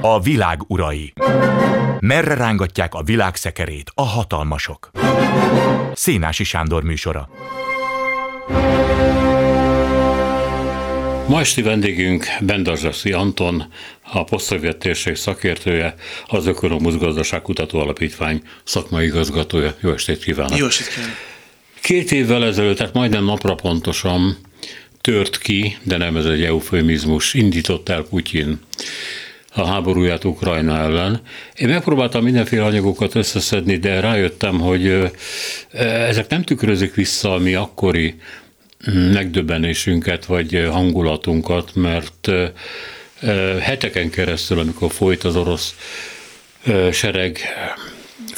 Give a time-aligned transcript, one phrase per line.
[0.00, 1.12] A világ urai.
[2.00, 4.90] Merre rángatják a világ szekerét a hatalmasok?
[5.94, 7.28] Szénási Sándor műsora.
[11.28, 13.64] Ma esti vendégünk Bendarzsaszi Anton,
[14.12, 15.94] a posztszovjet térség szakértője,
[16.26, 19.74] az Ökonomusz Gazdaságkutató Alapítvány szakmai igazgatója.
[19.80, 20.58] Jó estét kívánok!
[20.58, 21.16] Jó estét kívánok!
[21.80, 24.36] Két évvel ezelőtt, tehát majdnem napra pontosan
[25.00, 28.60] tört ki, de nem ez egy eufemizmus, indított el Putyin
[29.54, 31.20] a háborúját Ukrajna ellen.
[31.56, 35.12] Én megpróbáltam mindenféle anyagokat összeszedni, de rájöttem, hogy
[36.08, 38.14] ezek nem tükrözik vissza a mi akkori
[39.12, 42.28] megdöbbenésünket vagy hangulatunkat, mert
[43.60, 45.74] heteken keresztül, amikor folyt az orosz
[46.92, 47.38] sereg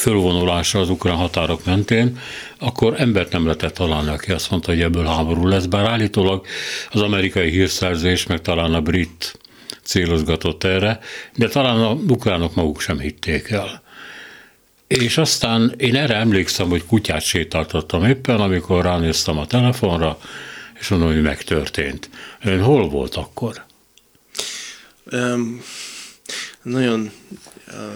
[0.01, 2.19] fölvonulása az ukrán határok mentén,
[2.59, 6.47] akkor embert nem lehetett találni, aki azt mondta, hogy ebből háború lesz, bár állítólag
[6.91, 9.39] az amerikai hírszerzés, meg talán a brit
[9.83, 10.99] célozgatott erre,
[11.35, 13.83] de talán a ukránok maguk sem hitték el.
[14.87, 20.19] És aztán én erre emlékszem, hogy kutyát sétáltattam éppen, amikor ránéztem a telefonra,
[20.81, 22.11] és mondom, hogy megtörtént.
[22.43, 23.65] Ön hol volt akkor?
[25.13, 25.63] Um,
[26.63, 27.11] nagyon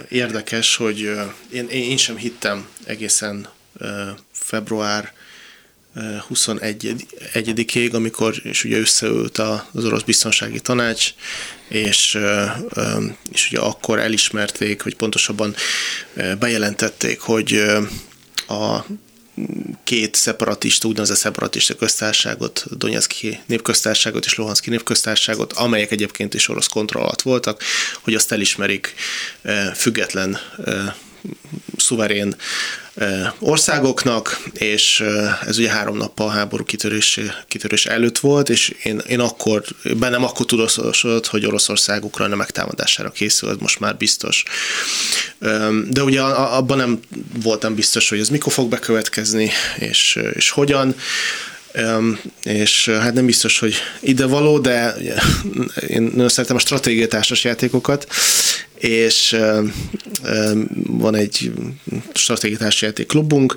[0.09, 1.11] érdekes, hogy
[1.51, 3.47] én, én sem hittem egészen
[4.31, 5.13] február
[6.29, 11.13] 21-ig, amikor és ugye összeült az orosz biztonsági tanács,
[11.67, 12.17] és,
[13.31, 15.55] és ugye akkor elismerték, hogy pontosabban
[16.39, 17.63] bejelentették, hogy
[18.47, 18.85] a
[19.83, 27.03] két szeparatista, úgynevezett szeparatista köztársaságot, Donetszki népköztársaságot és Luhanszki népköztársaságot, amelyek egyébként is orosz kontroll
[27.03, 27.63] alatt voltak,
[28.01, 28.93] hogy azt elismerik
[29.75, 30.37] független
[31.77, 32.35] szuverén
[33.39, 35.03] országoknak, és
[35.45, 39.63] ez ugye három nappal a háború kitörés, kitörés előtt volt, és én, én akkor,
[39.97, 44.43] bennem akkor tudosodott, hogy Oroszország Ukrajna megtámadására készül, most már biztos.
[45.89, 46.99] De ugye abban nem
[47.41, 50.95] voltam biztos, hogy ez mikor fog bekövetkezni, és, és hogyan
[52.43, 54.95] és hát nem biztos, hogy ide való, de
[55.87, 58.07] én nagyon szeretem a stratégiai társas játékokat,
[58.85, 59.37] és
[60.87, 61.51] van egy
[62.13, 63.55] stratégiai játék klubunk,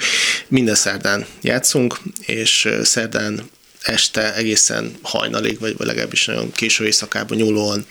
[0.48, 3.42] minden szerdán játszunk, és szerdán
[3.82, 7.86] este egészen hajnalig, vagy legalábbis nagyon késő éjszakában nyúlóan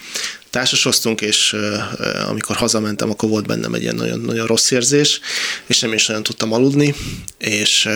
[0.50, 1.56] társasoztunk, és
[2.28, 5.19] amikor hazamentem, akkor volt bennem egy ilyen nagyon, nagyon rossz érzés,
[5.66, 6.96] és nem is nagyon tudtam aludni,
[7.38, 7.90] és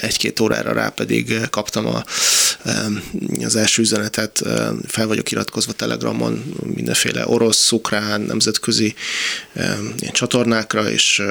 [0.00, 2.04] egy-két órára rá pedig kaptam a,
[3.44, 4.42] az első üzenetet,
[4.86, 8.94] fel vagyok iratkozva Telegramon mindenféle orosz, ukrán, nemzetközi
[9.98, 11.22] ilyen csatornákra, és,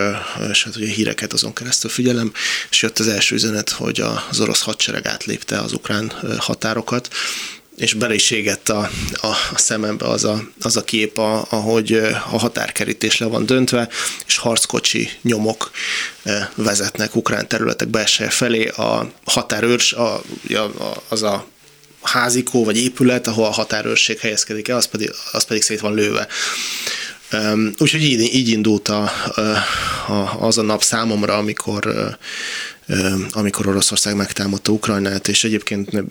[0.52, 2.32] és hát ugye híreket azon keresztül figyelem,
[2.70, 7.10] és jött az első üzenet, hogy az orosz hadsereg átlépte az ukrán határokat,
[7.78, 11.94] és bele is égett a, a, a szemembe az a, az a kép, a, ahogy
[12.32, 13.90] a határkerítés le van döntve,
[14.26, 15.72] és harckocsi nyomok
[16.56, 18.68] vezetnek ukrán területek belseje felé.
[18.68, 20.14] A határőrs, a,
[20.50, 21.48] a, az a
[22.02, 26.28] házikó vagy épület, ahol a határőrség helyezkedik el, az pedig, az pedig szét van lőve.
[27.78, 29.12] Úgyhogy így, így indult a,
[30.08, 31.94] a, az a nap számomra, amikor
[33.32, 36.06] amikor Oroszország megtámadta Ukrajnát, és egyébként nem,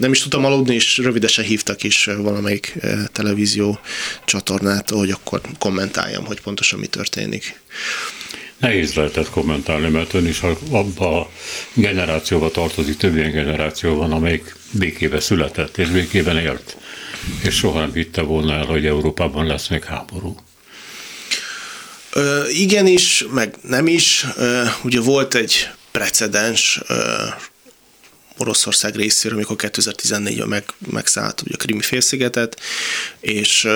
[0.00, 2.78] nem is tudtam aludni, és rövidesen hívtak is valamelyik
[3.12, 3.80] televízió
[4.24, 7.60] csatornát, hogy akkor kommentáljam, hogy pontosan mi történik.
[8.58, 10.40] Nehéz lehetett kommentálni, mert ön is
[10.70, 11.30] abba a
[11.74, 16.76] generációba tartozik, több ilyen generáció van, amelyik békébe született, és békében élt,
[17.42, 20.34] és soha nem hitte volna el, hogy Európában lesz még háború.
[22.12, 24.26] Ö, igenis, meg nem is.
[24.36, 26.80] Ö, ugye volt egy precedens
[28.40, 32.60] Oroszország részéről, amikor 2014-ben meg, megszállt ugye a Krimi félszigetet,
[33.20, 33.68] és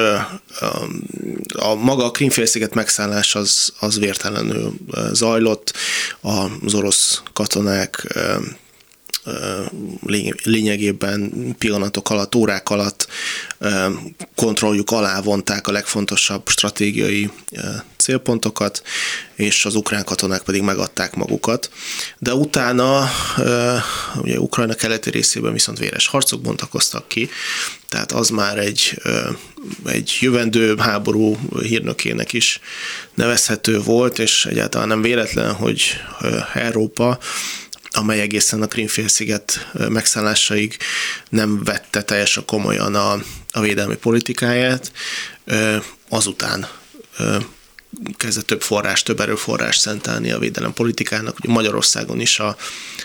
[1.54, 4.74] a maga a Krim félsziget megszállás az, az vértelenül
[5.12, 5.72] zajlott,
[6.20, 8.06] az orosz katonák
[10.42, 13.08] lényegében pillanatok alatt, órák alatt
[14.34, 17.30] kontrolljuk alá vonták a legfontosabb stratégiai
[17.96, 18.82] célpontokat,
[19.34, 21.70] és az ukrán katonák pedig megadták magukat.
[22.18, 23.08] De utána
[24.16, 27.28] ugye Ukrajna keleti részében viszont véres harcok bontakoztak ki,
[27.88, 29.02] tehát az már egy,
[29.86, 32.60] egy jövendő háború hírnökének is
[33.14, 35.82] nevezhető volt, és egyáltalán nem véletlen, hogy
[36.54, 37.18] Európa
[37.96, 40.76] amely egészen a Krimfélsziget megszállásaig
[41.28, 43.12] nem vette teljesen komolyan a,
[43.52, 44.92] a védelmi politikáját,
[46.08, 46.68] azután
[48.16, 51.38] kezdett több forrás, több erőforrás szentelni a védelem politikának.
[51.38, 52.56] Ugye Magyarországon is a,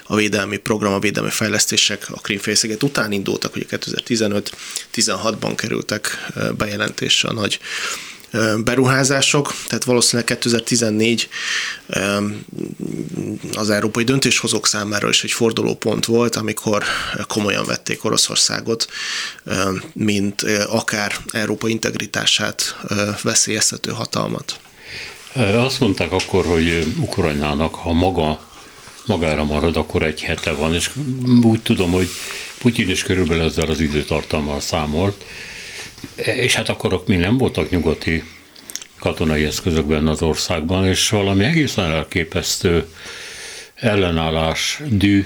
[0.03, 7.33] a védelmi program, a védelmi fejlesztések a Krímfélsziget után indultak, hogy 2015-16-ban kerültek bejelentésre a
[7.33, 7.59] nagy
[8.63, 11.29] beruházások, tehát valószínűleg 2014
[13.53, 16.83] az európai döntéshozók számára is egy fordulópont volt, amikor
[17.27, 18.87] komolyan vették Oroszországot,
[19.93, 22.75] mint akár Európa integritását
[23.21, 24.59] veszélyeztető hatalmat.
[25.53, 28.47] Azt mondták akkor, hogy Ukrajnának, ha maga
[29.05, 30.89] magára marad, akkor egy hete van, és
[31.41, 32.09] úgy tudom, hogy
[32.59, 35.25] Putyin is körülbelül ezzel az időtartammal számolt,
[36.15, 38.23] és hát akkor még nem voltak nyugati
[38.99, 42.87] katonai eszközökben az országban, és valami egészen elképesztő
[43.75, 45.25] ellenállás, dű,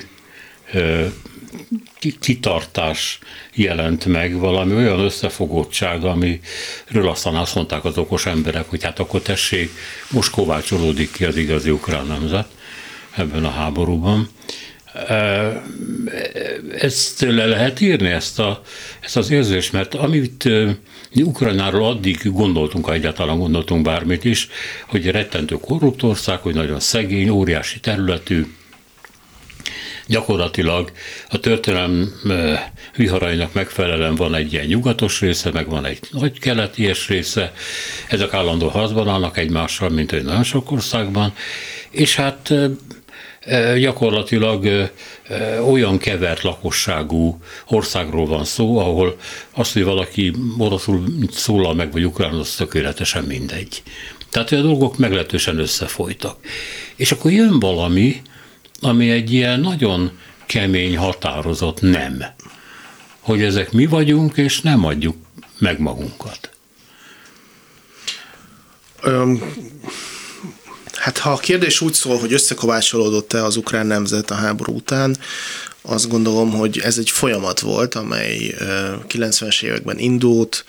[2.20, 3.20] kitartás
[3.54, 9.22] jelent meg, valami olyan összefogottság, amiről aztán azt mondták az okos emberek, hogy hát akkor
[9.22, 9.72] tessék,
[10.10, 12.48] most kovácsolódik ki az igazi ukrán nemzet
[13.16, 14.30] ebben a háborúban.
[16.78, 18.62] Ezt le lehet írni, ezt, a,
[19.02, 20.44] ezt az érzést, mert amit
[21.14, 24.50] mi Ukrajnáról addig gondoltunk, ha egyáltalán gondoltunk bármit is,
[24.88, 28.46] hogy rettentő korrupt ország, hogy nagyon szegény, óriási területű,
[30.08, 30.92] gyakorlatilag
[31.30, 32.14] a történelem
[32.96, 37.54] viharainak megfelelően van egy ilyen nyugatos része, meg van egy nagy keleti része,
[38.10, 41.34] ezek állandó harcban állnak egymással, mint egy nagyon sok országban,
[41.90, 42.54] és hát
[43.80, 44.92] gyakorlatilag
[45.70, 47.38] olyan kevert lakosságú
[47.68, 49.18] országról van szó, ahol
[49.52, 53.84] az, hogy valaki oroszul szólal meg, vagy ukrán, az tökéletesen mindegy.
[54.30, 56.38] Tehát a dolgok meglehetősen összefolytak.
[56.96, 58.22] És akkor jön valami,
[58.82, 60.12] ami egy ilyen nagyon
[60.46, 62.24] kemény, határozott nem.
[63.20, 65.16] Hogy ezek mi vagyunk, és nem adjuk
[65.58, 66.52] meg magunkat.
[71.04, 75.18] Hát ha a kérdés úgy szól, hogy összekovácsolódott-e az ukrán nemzet a háború után,
[75.82, 78.56] azt gondolom, hogy ez egy folyamat volt, amely
[79.10, 80.66] 90-es években indult,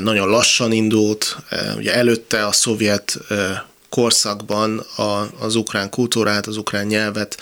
[0.00, 1.36] nagyon lassan indult,
[1.76, 3.18] ugye előtte a szovjet
[3.88, 4.86] korszakban
[5.38, 7.40] az ukrán kultúrát, az ukrán nyelvet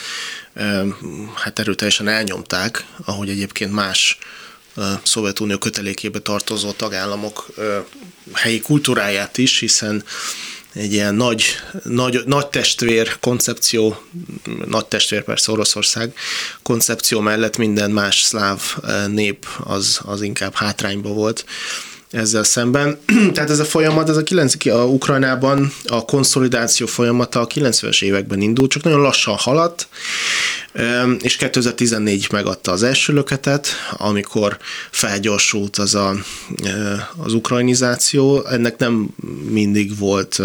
[1.34, 4.18] hát erőteljesen elnyomták, ahogy egyébként más
[5.02, 7.46] Szovjetunió kötelékébe tartozó tagállamok
[8.32, 10.04] helyi kultúráját is, hiszen
[10.72, 11.44] egy ilyen nagy,
[11.82, 14.02] nagy, nagy testvér koncepció,
[14.66, 16.14] nagy testvér persze Oroszország
[16.62, 21.44] koncepció mellett minden más szláv eh, nép az, az inkább hátrányba volt
[22.10, 22.98] ezzel szemben.
[23.34, 28.40] Tehát ez a folyamat, ez a, 9, a Ukrajnában a konszolidáció folyamata a 90-es években
[28.40, 29.88] indult, csak nagyon lassan haladt,
[31.20, 34.58] és 2014 megadta az első löketet, amikor
[34.90, 36.14] felgyorsult az a,
[37.16, 38.44] az ukrajnizáció.
[38.44, 39.08] Ennek nem
[39.50, 40.40] mindig volt,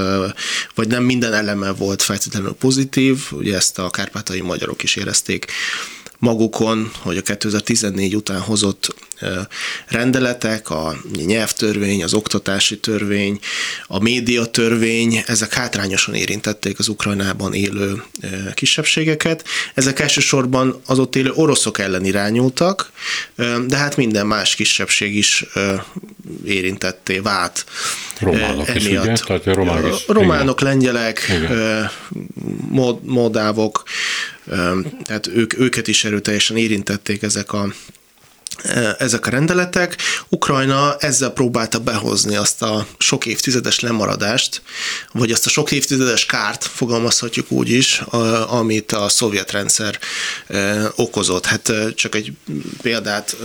[0.75, 5.51] vagy nem minden eleme volt feltétlenül pozitív, ugye ezt a kárpátai magyarok is érezték
[6.19, 8.95] magukon, hogy a 2014 után hozott
[9.87, 10.95] rendeletek, a
[11.25, 13.39] nyelvtörvény, az oktatási törvény,
[13.87, 18.03] a médiatörvény, ezek hátrányosan érintették az Ukrajnában élő
[18.53, 19.45] kisebbségeket.
[19.73, 22.91] Ezek elsősorban az ott élő oroszok ellen irányultak,
[23.67, 25.45] de hát minden más kisebbség is
[26.45, 27.65] érintetté vált.
[28.19, 28.81] Románok emiatt.
[28.81, 29.13] is, ugye?
[29.13, 31.89] Tehát a románok, is, románok lengyelek, igen.
[33.01, 33.83] moldávok,
[35.03, 37.73] tehát ők, őket is erőteljesen érintették ezek a
[38.97, 39.97] ezek a rendeletek.
[40.29, 44.61] Ukrajna ezzel próbálta behozni azt a sok évtizedes lemaradást,
[45.11, 48.03] vagy azt a sok évtizedes kárt, fogalmazhatjuk úgy is,
[48.47, 49.99] amit a szovjet rendszer
[50.95, 51.45] okozott.
[51.45, 52.31] Hát csak egy
[52.81, 53.35] példát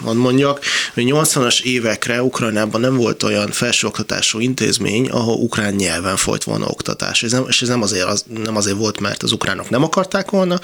[0.00, 0.64] van mondjak,
[0.94, 7.22] hogy 80-as évekre Ukrajnában nem volt olyan felsőoktatású intézmény, ahol ukrán nyelven folyt volna oktatás.
[7.22, 10.30] Ez nem, és ez nem azért, az, nem azért volt, mert az ukránok nem akarták
[10.30, 10.60] volna,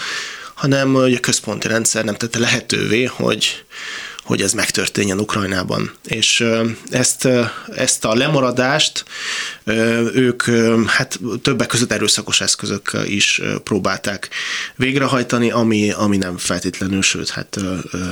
[0.56, 3.64] hanem hogy a központi rendszer nem tette lehetővé, hogy,
[4.22, 5.92] hogy ez megtörténjen Ukrajnában.
[6.04, 6.44] És
[6.90, 7.28] ezt,
[7.74, 9.04] ezt a lemaradást
[10.14, 10.42] ők
[10.86, 14.28] hát többek között erőszakos eszközökkel is próbálták
[14.76, 17.56] végrehajtani, ami, ami nem feltétlenül, sőt, hát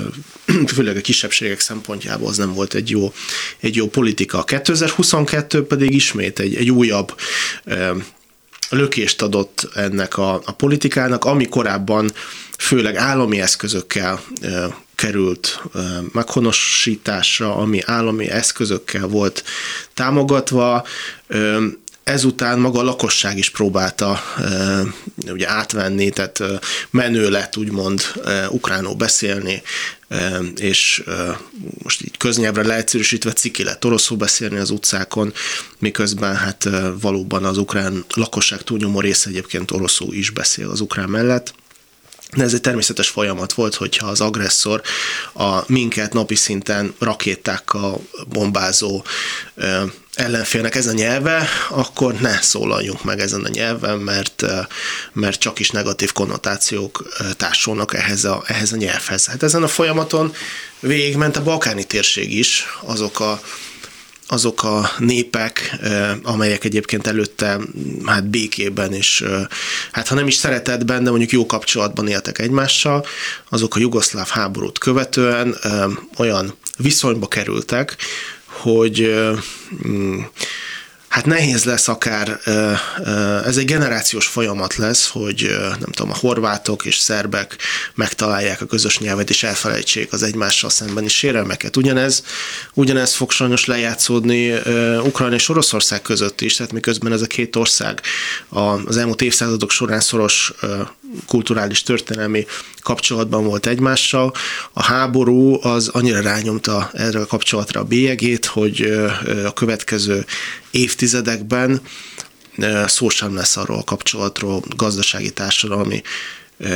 [0.75, 3.13] főleg a kisebbségek szempontjából az nem volt egy jó,
[3.61, 4.45] egy jó politika.
[4.45, 7.15] 2022 pedig ismét egy, egy újabb
[8.75, 12.11] lökést adott ennek a, a politikának, ami korábban
[12.59, 14.21] főleg állami eszközökkel
[14.95, 15.63] került
[16.13, 19.45] meghonosításra, ami állami eszközökkel volt
[19.95, 20.85] támogatva.
[22.05, 24.81] Ezután maga a lakosság is próbálta e,
[25.31, 26.43] ugye átvenni, tehát
[26.91, 29.63] menő lett úgymond e, ukránul beszélni,
[30.57, 31.03] és
[31.83, 35.33] most így köznyelvre leegyszerűsítve ciki lett oroszul beszélni az utcákon,
[35.79, 36.69] miközben hát
[37.01, 41.55] valóban az ukrán lakosság túlnyomó része egyébként oroszul is beszél az ukrán mellett.
[42.37, 44.83] De ez egy természetes folyamat volt, hogyha az agresszor
[45.35, 49.05] a minket napi szinten rakétákkal bombázó
[50.15, 54.45] ellenfélnek ez a nyelve, akkor ne szólaljunk meg ezen a nyelven, mert,
[55.13, 59.27] mert csak is negatív konnotációk társulnak ehhez a, ehhez a nyelvhez.
[59.27, 60.35] Hát ezen a folyamaton
[60.81, 63.41] végigment a balkáni térség is, azok a
[64.29, 65.77] azok a népek,
[66.23, 67.61] amelyek egyébként előtte
[68.05, 69.25] hát békében és
[69.93, 73.07] hát ha nem is szeretetben, de mondjuk jó kapcsolatban éltek egymással,
[73.49, 75.57] azok a jugoszláv háborút követően
[76.17, 77.97] olyan viszonyba kerültek,
[78.47, 79.15] hogy
[79.89, 80.21] mm,
[81.15, 82.41] hát nehéz lesz akár,
[83.45, 87.57] ez egy generációs folyamat lesz, hogy nem tudom, a horvátok és szerbek
[87.95, 91.77] megtalálják a közös nyelvet, és elfelejtsék az egymással szembeni sérelmeket.
[91.77, 92.23] Ugyanez,
[92.73, 94.53] ugyanez fog sajnos lejátszódni
[95.05, 98.01] Ukrajna és Oroszország között is, tehát miközben ez a két ország
[98.85, 100.53] az elmúlt évszázadok során szoros
[101.27, 102.47] kulturális, történelmi
[102.83, 104.33] kapcsolatban volt egymással.
[104.73, 108.81] A háború az annyira rányomta erre a kapcsolatra a bélyegét, hogy
[109.45, 110.25] a következő
[110.75, 111.81] évtizedekben
[112.87, 116.03] szó sem lesz arról a kapcsolatról, gazdasági, társadalmi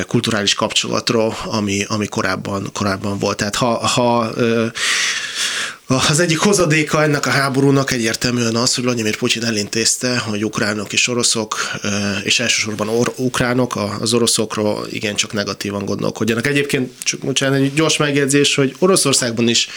[0.07, 3.37] kulturális kapcsolatról, ami, ami korábban, korábban volt.
[3.37, 4.31] Tehát ha, ha
[5.89, 11.09] az egyik hozadéka ennek a háborúnak egyértelműen az, hogy Vladimir Putyin elintézte, hogy ukránok és
[11.09, 11.57] oroszok,
[12.23, 16.47] és elsősorban or- ukránok az oroszokról igencsak negatívan gondolkodjanak.
[16.47, 19.69] Egyébként csak bocsánat, egy gyors megjegyzés, hogy Oroszországban is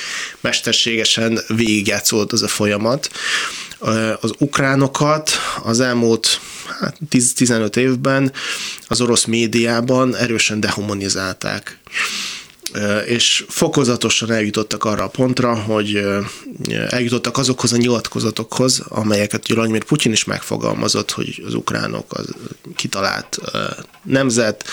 [0.42, 3.10] mesterségesen végigjátszódott az a folyamat.
[4.20, 5.32] Az ukránokat
[5.64, 6.40] az elmúlt
[6.80, 8.32] hát 10-15 évben
[8.88, 11.80] az orosz médiában erősen dehumanizálták
[13.06, 16.06] és fokozatosan eljutottak arra a pontra, hogy
[16.90, 22.26] eljutottak azokhoz a nyilatkozatokhoz, amelyeket Vladimir Putyin is megfogalmazott, hogy az ukránok az
[22.76, 23.40] kitalált
[24.04, 24.66] nemzet,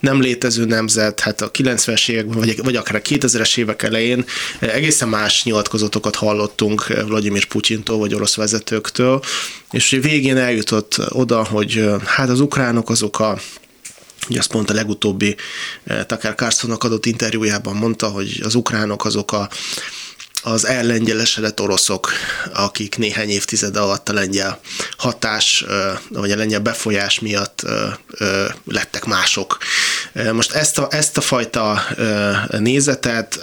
[0.00, 4.24] nem létező nemzet, hát a 90-es években, vagy, vagy akár a 2000-es évek elején
[4.60, 9.22] egészen más nyilatkozatokat hallottunk Vladimir Putyintól, vagy orosz vezetőktől,
[9.70, 13.38] és végén eljutott oda, hogy hát az ukránok azok a
[14.28, 15.36] Ugye azt pont a legutóbbi
[15.84, 19.48] eh, Tucker Carlsonnak adott interjújában mondta, hogy az ukránok azok a
[20.44, 22.12] az ellengyelesedett oroszok,
[22.54, 24.60] akik néhány évtized alatt a lengyel
[24.96, 25.64] hatás,
[26.08, 27.62] vagy a lengyel befolyás miatt
[28.64, 29.58] lettek mások.
[30.32, 31.82] Most ezt a, ezt a fajta
[32.58, 33.40] nézetet,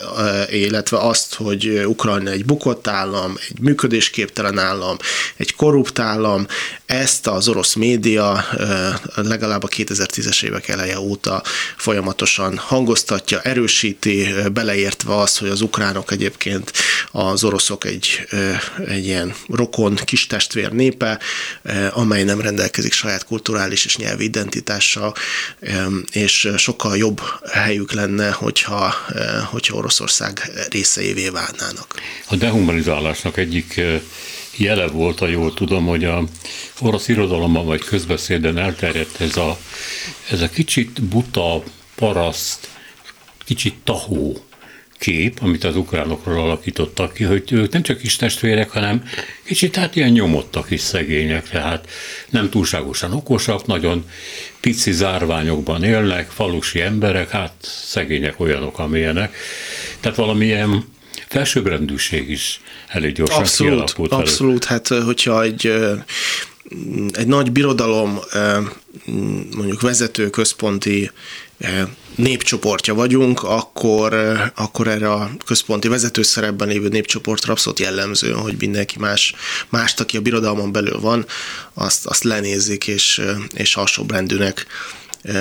[0.49, 4.97] illetve azt, hogy Ukrajna egy bukott állam, egy működésképtelen állam,
[5.37, 6.47] egy korrupt állam,
[6.91, 8.45] ezt az orosz média
[9.15, 11.43] legalább a 2010-es évek eleje óta
[11.77, 16.71] folyamatosan hangoztatja, erősíti, beleértve azt, hogy az ukránok egyébként
[17.11, 18.27] az oroszok egy,
[18.87, 21.19] egy ilyen rokon, kis testvér népe,
[21.91, 25.13] amely nem rendelkezik saját kulturális és nyelvi identitással,
[26.11, 27.21] és sokkal jobb
[27.51, 28.95] helyük lenne, hogyha,
[29.49, 31.95] hogyha Oroszország részeivé válnának.
[32.27, 33.81] A dehumanizálásnak egyik
[34.57, 36.23] jele volt, ha jól tudom, hogy a
[36.79, 39.57] orosz irodalomban vagy közbeszéden elterjedt ez a,
[40.29, 41.63] ez a kicsit buta,
[41.95, 42.69] paraszt,
[43.45, 44.43] kicsit tahó
[45.01, 49.03] kép, amit az ukránokról alakítottak ki, hogy ők nem csak is testvérek, hanem
[49.43, 51.89] kicsit hát ilyen nyomottak is szegények, tehát
[52.29, 54.05] nem túlságosan okosak, nagyon
[54.59, 59.35] pici zárványokban élnek, falusi emberek, hát szegények olyanok, amilyenek.
[59.99, 60.85] Tehát valamilyen
[61.31, 64.11] felsőbbrendűség is elég gyorsan abszolút, kialakult.
[64.11, 65.73] Abszolút, hát hogyha egy
[67.11, 68.19] egy nagy birodalom
[69.55, 71.11] mondjuk vezető központi
[72.15, 74.13] népcsoportja vagyunk, akkor,
[74.55, 79.33] akkor erre a központi vezetőszerepben lévő népcsoportra abszolút jellemző, hogy mindenki más,
[79.69, 81.25] más aki a birodalmon belül van,
[81.73, 83.21] azt, azt lenézik és,
[83.53, 84.65] és alsóbrendűnek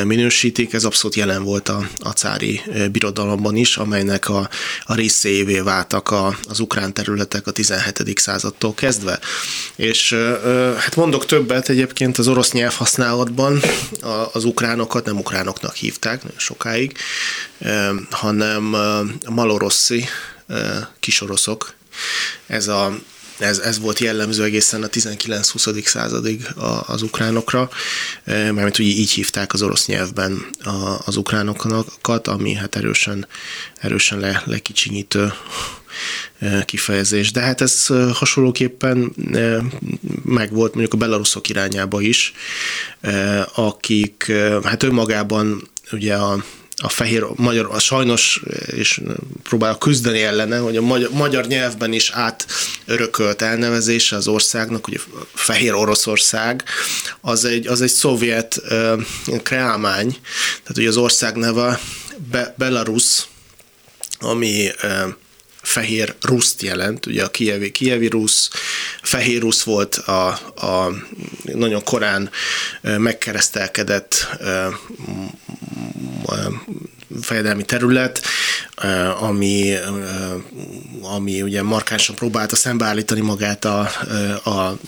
[0.04, 0.72] minősítik.
[0.72, 2.60] Ez abszolút jelen volt a, a cári
[2.92, 4.48] birodalomban is, amelynek a,
[4.84, 8.18] a részévé váltak a, az ukrán területek a 17.
[8.18, 9.18] századtól kezdve.
[9.76, 10.12] És
[10.76, 13.60] hát mondok többet egyébként az orosz nyelvhasználatban,
[14.32, 16.96] az ukránokat nem ukránoknak hívták nagyon sokáig,
[18.10, 18.76] hanem
[19.28, 20.04] maloroszi
[21.00, 21.74] kisoroszok.
[22.46, 22.98] Ez a
[23.40, 25.86] ez, ez volt jellemző egészen a 19-20.
[25.86, 26.46] századig
[26.86, 27.70] az ukránokra,
[28.24, 30.44] e, mert úgy így hívták az orosz nyelvben
[31.04, 33.26] az ukránokat, ami hát erősen,
[33.80, 35.32] erősen le, lekicsinyítő
[36.64, 37.32] kifejezés.
[37.32, 39.12] De hát ez hasonlóképpen
[40.24, 42.32] megvolt mondjuk a belaruszok irányába is,
[43.54, 44.32] akik
[44.62, 46.44] hát önmagában ugye a
[46.82, 49.00] a fehér magyar, a sajnos, és
[49.42, 55.00] próbál küzdeni ellene, hogy a magyar, magyar nyelvben is átörökölt elnevezése az országnak, hogy
[55.34, 56.64] Fehér Oroszország,
[57.20, 59.02] az egy, az egy szovjet uh,
[59.42, 60.10] kreálmány,
[60.46, 61.80] tehát hogy az ország neve
[62.30, 63.26] Be- Belarus,
[64.18, 65.14] ami uh,
[65.62, 68.50] fehér ruszt jelent, ugye a kievi, kievi rusz,
[69.02, 70.92] fehér rusz volt a, a
[71.44, 72.30] nagyon korán
[72.82, 74.28] megkeresztelkedett
[77.22, 78.20] fejedelmi terület,
[79.20, 79.74] ami,
[81.02, 83.80] ami ugye markánsan próbálta szembeállítani magát a,
[84.44, 84.78] a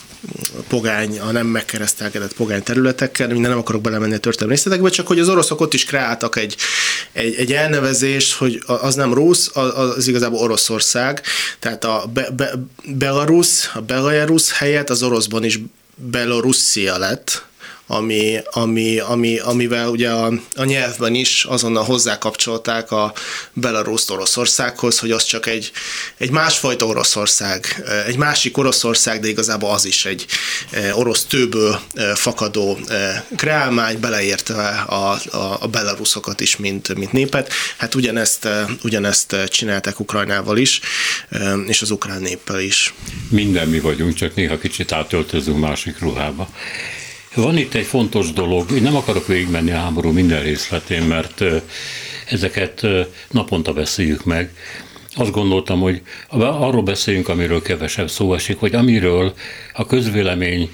[0.68, 5.18] pogány, a nem megkeresztelkedett pogány területekkel, minden nem akarok belemenni a történelmi részletekbe, csak hogy
[5.18, 6.56] az oroszok ott is kreáltak egy,
[7.12, 11.22] egy, egy elnevezést, hogy az nem rusz, az, az igazából Oroszország,
[11.58, 12.52] tehát a Be, Be,
[12.84, 15.58] Belarus, a Belarus helyett az oroszban is
[15.94, 17.44] Belorusszia lett,
[17.86, 23.12] ami, ami, ami, amivel ugye a, a nyelvben is azonnal hozzákapcsolták a
[23.52, 25.72] Belarus Oroszországhoz, hogy az csak egy,
[26.16, 30.26] egy másfajta Oroszország, egy másik Oroszország, de igazából az is egy
[30.70, 32.78] e, orosz tőből e, fakadó
[33.36, 37.52] kreálmány, beleértve a, a, a belaruszokat is, mint, mint népet.
[37.76, 38.48] Hát ugyanezt,
[38.82, 40.80] ugyanezt csinálták Ukrajnával is,
[41.66, 42.94] és az ukrán néppel is.
[43.28, 46.48] Minden mi vagyunk, csak néha kicsit átöltözünk másik ruhába.
[47.34, 51.44] Van itt egy fontos dolog, én nem akarok végigmenni a háború minden részletén, mert
[52.28, 52.86] ezeket
[53.30, 54.54] naponta beszéljük meg.
[55.14, 59.34] Azt gondoltam, hogy arról beszéljünk, amiről kevesebb szó esik, hogy amiről
[59.72, 60.70] a közvélemény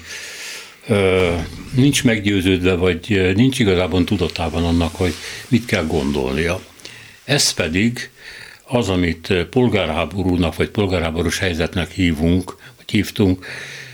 [1.75, 5.13] nincs meggyőződve, vagy nincs igazából tudatában annak, hogy
[5.47, 6.61] mit kell gondolnia.
[7.23, 8.09] Ez pedig
[8.63, 13.45] az, amit polgárháborúnak, vagy polgárháborús helyzetnek hívunk, vagy hívtunk,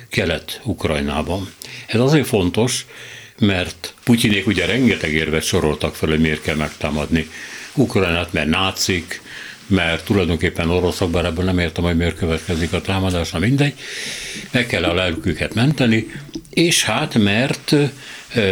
[0.10, 1.54] Kelet-Ukrajnában.
[1.88, 2.86] Ez azért fontos,
[3.40, 7.30] mert Putyinék ugye rengeteg érvet soroltak fel, hogy miért kell megtámadni
[7.74, 9.22] Ukrajnát, mert nácik,
[9.68, 13.74] mert tulajdonképpen oroszok, bár ebből nem értem, hogy miért következik a támadás, na mindegy,
[14.52, 16.12] meg kell a lelküket menteni,
[16.50, 17.76] és hát mert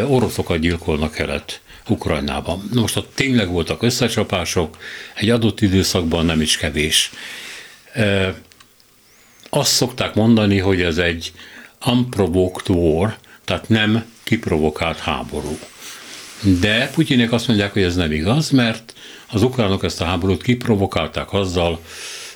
[0.07, 2.69] oroszokat gyilkolnak kelet Ukrajnában.
[2.73, 4.77] Most ott tényleg voltak összecsapások,
[5.13, 7.11] egy adott időszakban nem is kevés.
[9.49, 11.31] Azt szokták mondani, hogy ez egy
[11.85, 15.57] unprovoked war, tehát nem kiprovokált háború.
[16.59, 18.93] De Putyinek azt mondják, hogy ez nem igaz, mert
[19.31, 21.79] az ukránok ezt a háborút kiprovokálták azzal,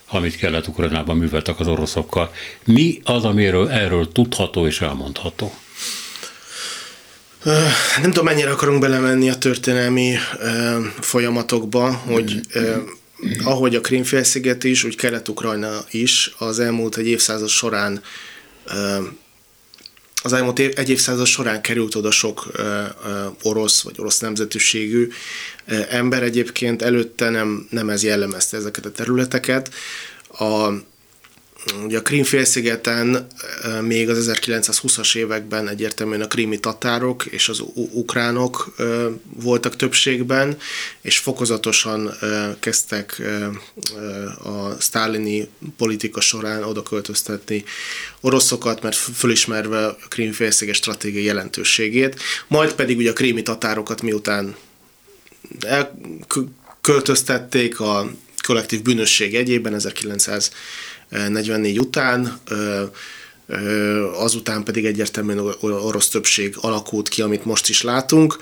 [0.09, 2.33] amit Kelet-Ukrajnában műveltek az oroszokkal.
[2.63, 5.53] Mi az, amiről erről tudható és elmondható?
[8.01, 10.15] Nem tudom, mennyire akarunk belemenni a történelmi
[10.99, 12.39] folyamatokba, hogy
[13.43, 18.01] ahogy a Krímfélsziget is, úgy Kelet-Ukrajna is az elmúlt egy évszázad során
[20.23, 25.09] az elmúlt év, egy évszázad során került oda sok ö, ö, orosz vagy orosz nemzetűségű
[25.67, 29.73] ö, ember egyébként, előtte nem, nem ez jellemezte ezeket a területeket.
[30.27, 30.69] A,
[31.83, 33.27] Ugye a Krím-félszigeten
[33.81, 38.75] még az 1920-as években egyértelműen a krími tatárok és az ukránok
[39.33, 40.57] voltak többségben,
[41.01, 42.13] és fokozatosan
[42.59, 43.21] kezdtek
[44.43, 47.63] a sztálini politika során oda költöztetni
[48.21, 54.55] oroszokat, mert fölismerve a Krím-félsziget stratégiai jelentőségét, majd pedig ugye a krími tatárokat miután
[55.59, 58.11] elköltöztették a
[58.47, 60.51] kollektív bűnösség egyében 1900
[61.09, 62.39] 44 után,
[64.13, 68.37] azután pedig egyértelműen orosz többség alakult ki, amit most is látunk.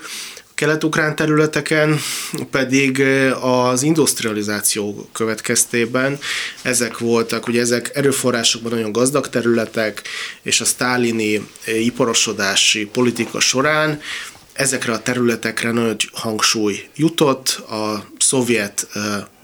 [0.54, 1.98] Kelet-ukrán területeken
[2.50, 3.02] pedig
[3.40, 6.18] az industrializáció következtében
[6.62, 10.02] ezek voltak, ugye ezek erőforrásokban nagyon gazdag területek,
[10.42, 14.00] és a sztálini iparosodási politika során
[14.56, 18.88] ezekre a területekre nagy hangsúly jutott, a szovjet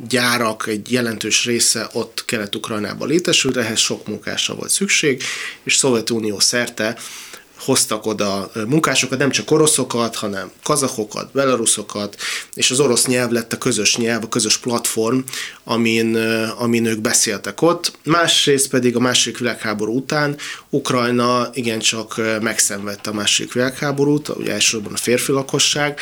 [0.09, 5.22] gyárak egy jelentős része ott Kelet-Ukrajnában létesült, ehhez sok munkásra volt szükség,
[5.62, 6.96] és Szovjetunió szerte
[7.64, 12.16] hoztak oda munkásokat, nem csak oroszokat, hanem kazakokat, belaruszokat,
[12.55, 15.18] és az orosz nyelv lett a közös nyelv, a közös platform,
[15.64, 16.16] amin,
[16.59, 17.98] amin ők beszéltek ott.
[18.05, 20.37] Másrészt pedig a második világháború után
[20.70, 26.01] Ukrajna igencsak megszenvedte a második világháborút, ugye elsősorban a férfi lakosság,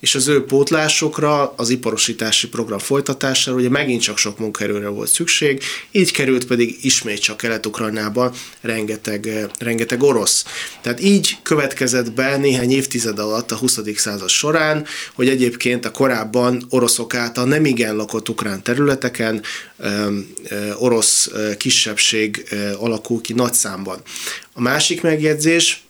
[0.00, 5.62] és az ő pótlásokra, az iparosítási program folytatására ugye megint csak sok munkaerőre volt szükség,
[5.90, 10.44] így került pedig ismét csak Kelet-Ukrajnába rengeteg, rengeteg orosz.
[10.80, 13.78] Tehát így következett be néhány évtized alatt a 20.
[13.96, 19.42] század során, hogy egyébként a korábban oroszok által nem igen lakott ukrán területeken
[20.78, 22.44] orosz kisebbség
[22.78, 24.00] alakul ki nagy számban.
[24.52, 25.82] A másik megjegyzés,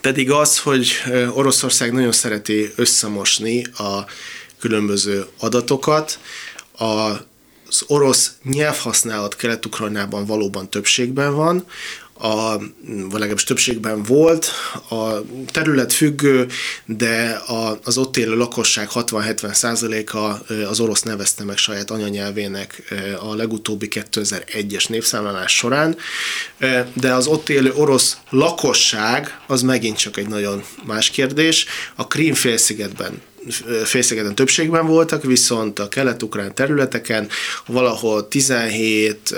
[0.00, 0.92] pedig az, hogy
[1.34, 4.04] Oroszország nagyon szereti összemosni a
[4.58, 6.18] különböző adatokat.
[6.72, 11.66] Az orosz nyelvhasználat Kelet-Ukrajnában valóban többségben van,
[12.22, 14.50] a, vagy legalábbis többségben volt,
[14.90, 15.12] a
[15.46, 16.46] terület függő,
[16.84, 22.82] de a, az ott élő lakosság 60-70 százaléka az orosz nevezte meg saját anyanyelvének
[23.20, 25.96] a legutóbbi 2001-es népszámlálás során,
[26.94, 31.66] de az ott élő orosz lakosság az megint csak egy nagyon más kérdés.
[31.96, 33.20] A Krím félszigetben
[33.84, 37.28] félszigeten többségben voltak, viszont a kelet-ukrán területeken
[37.66, 39.34] valahol 17,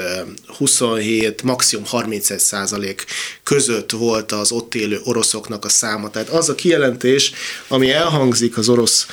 [0.46, 3.04] 27, maximum 31 százalék
[3.42, 6.10] között volt az ott élő oroszoknak a száma.
[6.10, 7.32] Tehát az a kijelentés,
[7.68, 9.06] ami elhangzik az orosz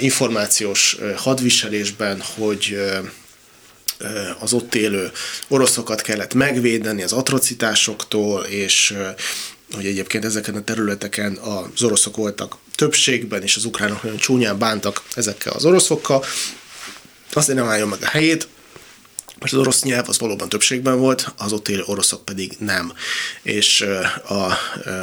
[0.00, 2.78] információs hadviselésben, hogy
[4.38, 5.10] az ott élő
[5.48, 8.94] oroszokat kellett megvédeni az atrocitásoktól, és
[9.72, 15.02] hogy egyébként ezeken a területeken az oroszok voltak többségben, és az ukránok nagyon csúnyán bántak
[15.14, 16.24] ezekkel az oroszokkal,
[17.32, 18.48] azért nem álljon meg a helyét,
[19.38, 22.92] mert az orosz nyelv az valóban többségben volt, az ott élő oroszok pedig nem.
[23.42, 23.80] És
[24.28, 24.52] a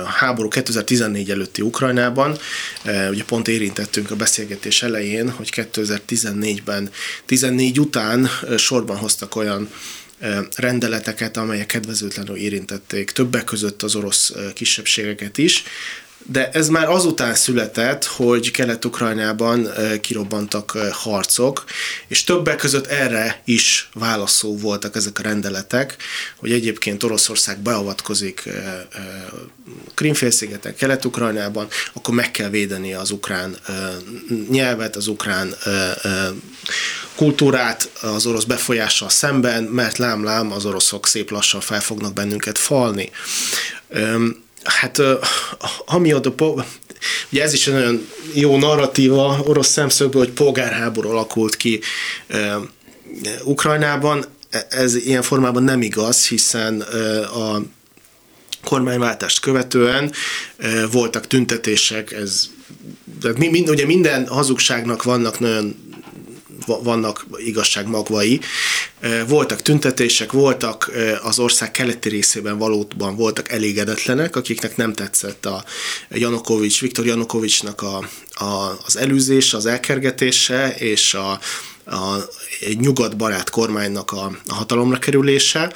[0.05, 2.37] háború 2014 előtti Ukrajnában,
[3.09, 6.89] ugye pont érintettünk a beszélgetés elején, hogy 2014-ben,
[7.25, 9.69] 14 után sorban hoztak olyan
[10.55, 15.63] rendeleteket, amelyek kedvezőtlenül érintették többek között az orosz kisebbségeket is,
[16.27, 19.69] de ez már azután született, hogy Kelet-Ukrajnában
[20.01, 21.63] kirobbantak harcok,
[22.07, 25.95] és többek között erre is válaszó voltak ezek a rendeletek,
[26.35, 28.49] hogy egyébként Oroszország beavatkozik
[29.93, 33.57] Krimfélszigeten, Kelet-Ukrajnában, akkor meg kell védeni az ukrán
[34.49, 35.55] nyelvet, az ukrán
[37.15, 43.09] kultúrát az orosz befolyással szemben, mert lám-lám az oroszok szép lassan fel fognak bennünket falni.
[44.63, 45.01] Hát
[45.85, 46.33] amióta
[47.29, 51.79] Ugye ez is egy nagyon jó narratíva orosz szemszögből, hogy polgárháború alakult ki
[53.43, 54.25] Ukrajnában.
[54.49, 56.81] E, ez ilyen formában nem igaz, hiszen
[57.21, 57.61] a
[58.63, 60.11] kormányváltást követően
[60.91, 62.49] voltak tüntetések, ez
[63.19, 65.84] de mind, ugye minden hazugságnak vannak nagyon
[66.65, 68.39] vannak igazság magvai.
[69.27, 75.63] Voltak tüntetések, voltak az ország keleti részében valóban voltak elégedetlenek, akiknek nem tetszett a
[76.09, 77.97] Janukovics, Viktor Janukovicsnak a,
[78.43, 81.39] a, az előzés, az elkergetése és a,
[81.85, 82.17] a,
[82.59, 85.73] egy nyugatbarát kormánynak a, a hatalomra kerülése.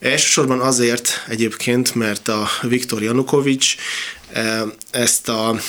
[0.00, 3.76] Elsősorban azért egyébként, mert a Viktor Janukovics
[4.90, 5.60] ezt a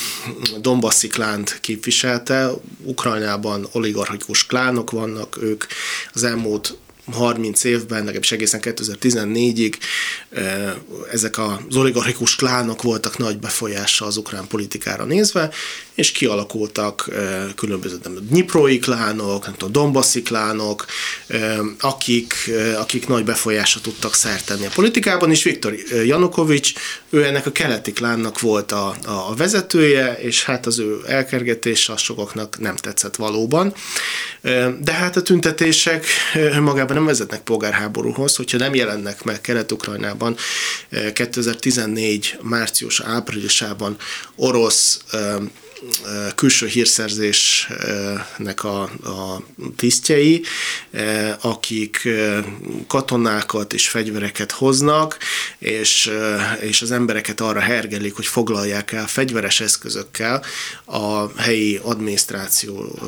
[0.62, 2.52] Donbasszi klánt képviselte.
[2.84, 5.64] Ukrajnában oligarchikus klánok vannak, ők
[6.14, 6.78] az elmúlt
[7.12, 9.74] 30 évben, legalábbis egészen 2014-ig
[11.12, 15.52] ezek az oligarchikus klánok voltak nagy befolyása az ukrán politikára nézve,
[15.98, 17.10] és kialakultak
[17.56, 20.86] különböző Dniprói klánok, nem tudom, Dombaszi klánok,
[21.80, 22.34] akik,
[22.78, 25.74] akik nagy befolyásra tudtak szert a politikában, és Viktor
[26.06, 26.74] Janukovics,
[27.10, 31.98] ő ennek a keleti klánnak volt a, a vezetője, és hát az ő elkergetése a
[31.98, 33.74] sokaknak nem tetszett valóban.
[34.80, 36.06] De hát a tüntetések
[36.60, 40.36] magában nem vezetnek polgárháborúhoz, hogyha nem jelennek meg Kelet-Ukrajnában
[41.14, 43.98] 2014 március-áprilisában
[44.36, 45.00] orosz
[46.36, 49.42] külső hírszerzésnek a, a
[49.76, 50.44] tisztjei,
[51.42, 52.08] akik
[52.88, 55.18] katonákat és fegyvereket hoznak,
[55.58, 56.12] és,
[56.60, 60.44] és az embereket arra hergelik, hogy foglalják el fegyveres eszközökkel
[60.86, 63.00] a helyi adminisztráció,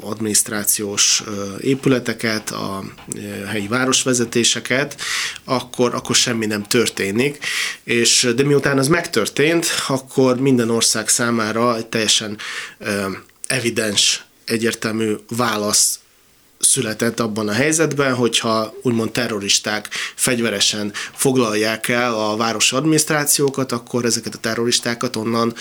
[0.00, 1.22] adminisztrációs
[1.60, 2.84] épületeket, a
[3.48, 5.00] helyi városvezetéseket,
[5.44, 7.38] akkor, akkor semmi nem történik.
[7.84, 12.38] És, de miután az megtörtént, akkor minden ország számára egy teljesen
[13.46, 15.98] evidens, egyértelmű válasz
[16.58, 24.34] született abban a helyzetben, hogyha úgymond terroristák fegyveresen foglalják el a város adminisztrációkat, akkor ezeket
[24.34, 25.54] a terroristákat onnan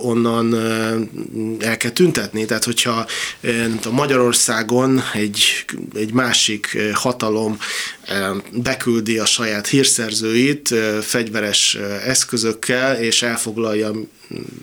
[0.00, 0.54] onnan
[1.60, 2.44] el kell tüntetni.
[2.44, 3.06] Tehát, hogyha
[3.84, 7.58] a Magyarországon egy, egy másik hatalom
[8.52, 13.90] beküldi a saját hírszerzőit fegyveres eszközökkel, és elfoglalja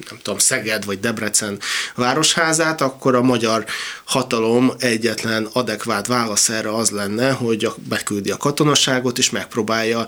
[0.10, 1.60] nem tudom, Szeged vagy Debrecen
[1.95, 3.65] városházát, akkor a magyar
[4.03, 10.08] hatalom egyetlen adekvát válasz erre az lenne, hogy beküldi a katonaságot, és megpróbálja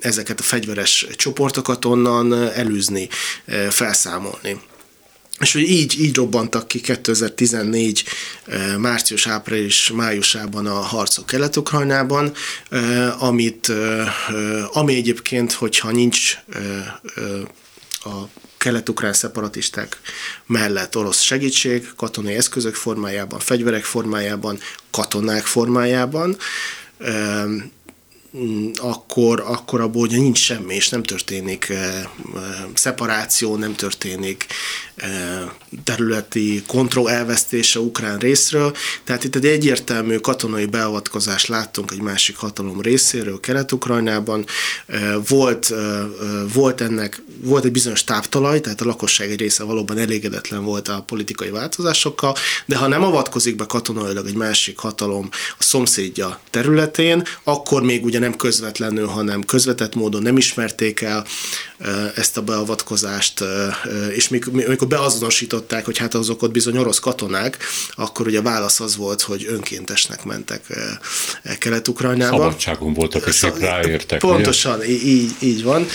[0.00, 3.08] ezeket a fegyveres csoportokat onnan elűzni,
[3.70, 4.60] felszámolni.
[5.40, 8.04] És hogy így, így robbantak ki 2014
[8.78, 12.32] március, április, májusában a harcok Kelet-Ukrajnában,
[13.18, 13.72] amit,
[14.72, 16.38] ami egyébként, hogyha nincs
[18.04, 20.00] a kelet-ukrán szeparatisták
[20.46, 24.58] mellett orosz segítség, katonai eszközök formájában, fegyverek formájában,
[24.90, 26.36] katonák formájában,
[28.74, 32.08] akkor, akkor abból ugye nincs semmi, és nem történik eh, eh,
[32.74, 34.46] szeparáció, nem történik
[34.96, 35.42] eh,
[35.84, 38.76] területi kontroll elvesztése ukrán részről.
[39.04, 44.44] Tehát itt egy egyértelmű katonai beavatkozást láttunk egy másik hatalom részéről Kelet-Ukrajnában.
[45.28, 45.74] Volt,
[46.52, 51.04] volt ennek, volt egy bizonyos táptalaj, tehát a lakosság egy része valóban elégedetlen volt a
[51.06, 52.34] politikai változásokkal,
[52.66, 58.18] de ha nem avatkozik be katonailag egy másik hatalom a szomszédja területén, akkor még ugye
[58.18, 61.26] nem közvetlenül, hanem közvetett módon nem ismerték el
[62.14, 63.44] ezt a beavatkozást,
[64.14, 67.58] és mikor beazonosították, hogy hát azok ott bizony orosz katonák,
[67.94, 70.62] akkor ugye a válasz az volt, hogy önkéntesnek mentek
[71.58, 72.36] Kelet-Ukrajnába.
[72.36, 74.18] Szabadságon voltak, és ráértek.
[74.18, 75.86] Pontosan, így, így van.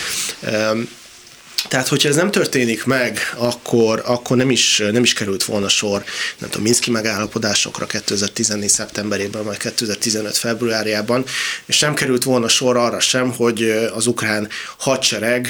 [1.68, 6.04] Tehát, hogyha ez nem történik meg, akkor, akkor nem, is, nem is került volna sor,
[6.38, 8.70] nem tudom, Minszki megállapodásokra 2014.
[8.70, 10.38] szeptemberében, vagy 2015.
[10.38, 11.26] februárjában,
[11.66, 13.62] és nem került volna sor arra sem, hogy
[13.94, 15.48] az ukrán hadsereg,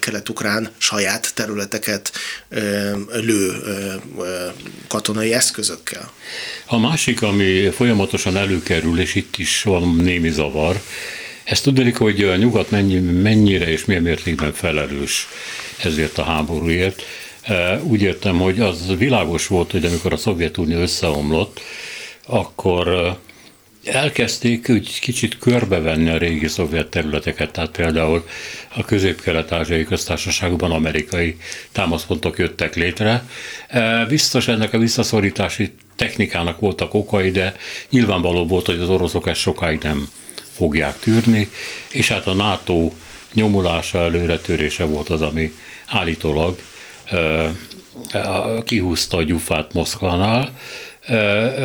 [0.00, 2.12] kelet-ukrán saját területeket
[3.12, 3.52] lő
[4.88, 6.12] katonai eszközökkel.
[6.66, 10.80] A másik, ami folyamatosan előkerül, és itt is van némi zavar,
[11.46, 15.28] ezt tudnék, hogy a nyugat mennyi, mennyire és milyen mértékben felelős
[15.84, 17.02] ezért a háborúért.
[17.42, 21.60] E, úgy értem, hogy az világos volt, hogy amikor a Szovjetunió összeomlott,
[22.26, 23.16] akkor e,
[23.90, 28.26] elkezdték úgy kicsit körbevenni a régi szovjet területeket, tehát például
[28.74, 31.36] a közép-kelet-ázsiai köztársaságban amerikai
[31.72, 33.28] támaszpontok jöttek létre.
[33.68, 37.56] E, biztos ennek a visszaszorítási technikának voltak okai, de
[37.90, 40.08] nyilvánvaló volt, hogy az oroszok ezt sokáig nem
[40.56, 41.50] fogják tűrni,
[41.90, 42.90] és hát a NATO
[43.32, 45.52] nyomulása, előre törése volt az, ami
[45.86, 46.58] állítólag
[48.64, 50.58] kihúzta a gyufát Moszkvánál,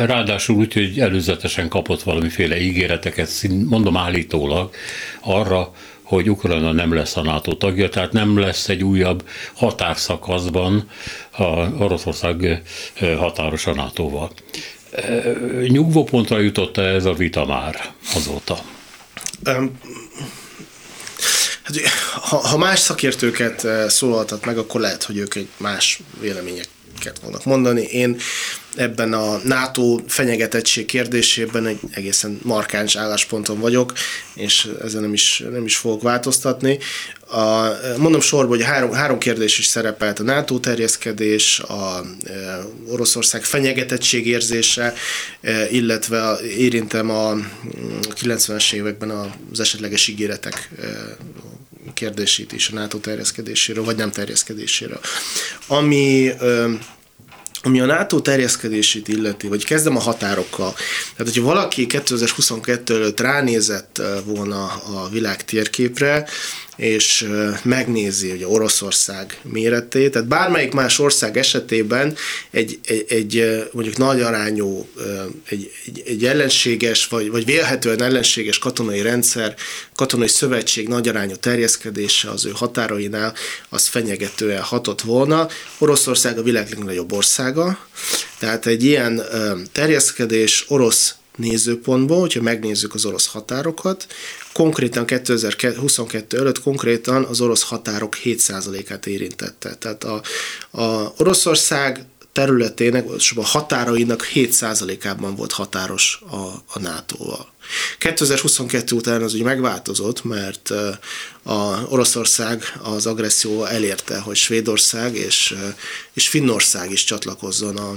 [0.06, 3.30] ráadásul úgy, hogy előzetesen kapott valamiféle ígéreteket,
[3.68, 4.70] mondom állítólag,
[5.20, 10.88] arra, hogy Ukrajna nem lesz a NATO tagja, tehát nem lesz egy újabb határszakaszban
[11.30, 11.44] a
[11.78, 12.62] Oroszország
[13.18, 14.30] határos a NATO-val.
[15.68, 17.80] Nyugvópontra jutott ez a vita már
[18.14, 18.58] azóta?
[21.62, 21.76] Hát,
[22.12, 26.00] ha, ha más szakértőket eh, szólaltat meg, akkor lehet, hogy ők egy más
[27.02, 27.82] véleményeket fognak mondani.
[27.82, 28.16] Én
[28.76, 33.92] ebben a NATO fenyegetettség kérdésében egy egészen markáns állásponton vagyok,
[34.34, 36.78] és ezen nem is, nem is fogok változtatni.
[37.28, 43.44] A, mondom sorba, hogy három, három kérdés is szerepelt, a NATO terjeszkedés, a e, Oroszország
[43.44, 44.94] fenyegetettség érzése,
[45.40, 47.34] e, illetve érintem a
[48.14, 49.10] 90-es években
[49.52, 51.16] az esetleges ígéretek e,
[51.94, 55.00] kérdését is a NATO terjeszkedéséről, vagy nem terjeszkedéséről.
[55.66, 56.32] Ami
[57.64, 60.74] ami a NATO terjeszkedését illeti, vagy kezdem a határokkal.
[61.16, 66.28] Tehát, hogyha valaki 2022 előtt ránézett volna a világ térképre,
[66.76, 67.28] és
[67.62, 70.10] megnézi hogy Oroszország méretét.
[70.10, 72.16] Tehát bármelyik más ország esetében
[72.50, 74.88] egy, egy, egy mondjuk nagy arányú,
[75.48, 79.54] egy, egy, egy ellenséges, vagy, vagy vélhetően ellenséges katonai rendszer,
[79.94, 83.34] katonai szövetség nagy arányú terjeszkedése az ő határainál,
[83.68, 85.48] az fenyegetően hatott volna.
[85.78, 87.86] Oroszország a világ legnagyobb országa,
[88.38, 89.22] tehát egy ilyen
[89.72, 94.06] terjeszkedés orosz nézőpontból, hogyha megnézzük az orosz határokat,
[94.52, 99.74] konkrétan 2022 előtt konkrétan az orosz határok 7%-át érintette.
[99.74, 100.22] Tehát a,
[100.70, 107.50] a Oroszország területének, a határainak 7%-ában volt határos a, a NATO-val.
[107.98, 110.70] 2022 után az úgy megváltozott, mert
[111.42, 115.54] a Oroszország az agresszió elérte, hogy Svédország és,
[116.12, 117.76] és Finnország is csatlakozzon.
[117.76, 117.90] A,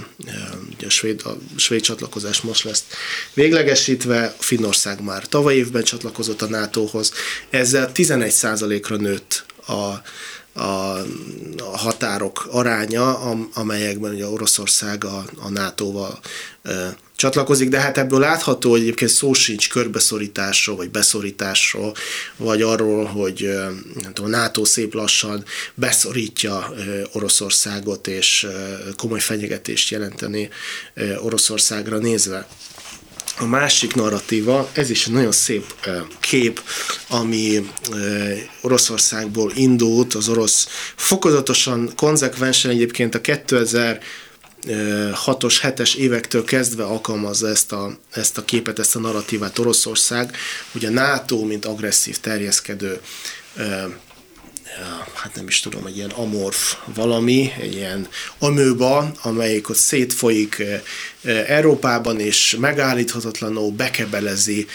[0.86, 2.84] a, svéd, a svéd csatlakozás most lesz
[3.34, 7.12] véglegesítve, Finnország már tavaly évben csatlakozott a NATO-hoz.
[7.50, 10.02] Ezzel 11%-ra nőtt a
[10.56, 11.02] a,
[11.74, 13.20] határok aránya,
[13.54, 16.20] amelyekben ugye Oroszország a, a NATO-val
[16.64, 21.94] e, csatlakozik, de hát ebből látható, hogy egyébként szó sincs körbeszorításról, vagy beszorításról,
[22.38, 23.50] vagy arról, hogy
[24.02, 26.74] nem tudom, a NATO szép lassan beszorítja
[27.12, 28.48] Oroszországot, és
[28.98, 30.50] komoly fenyegetést jelenteni
[31.22, 32.48] Oroszországra nézve.
[33.40, 35.74] A másik narratíva, ez is egy nagyon szép
[36.20, 36.62] kép,
[37.10, 37.70] ami
[38.62, 44.00] Oroszországból indult, az orosz fokozatosan, konzekvensen egyébként a 2000
[45.26, 50.36] 6-os, 7-es évektől kezdve alkalmazza ezt a, ezt a képet, ezt a narratívát Oroszország,
[50.74, 53.00] ugye NATO, mint agresszív, terjeszkedő
[55.14, 58.08] hát nem is tudom, egy ilyen amorf valami, egy ilyen
[58.40, 60.64] amőba, amelyik ott szétfolyik
[61.48, 64.68] Európában, és megállíthatatlanul bekebelezi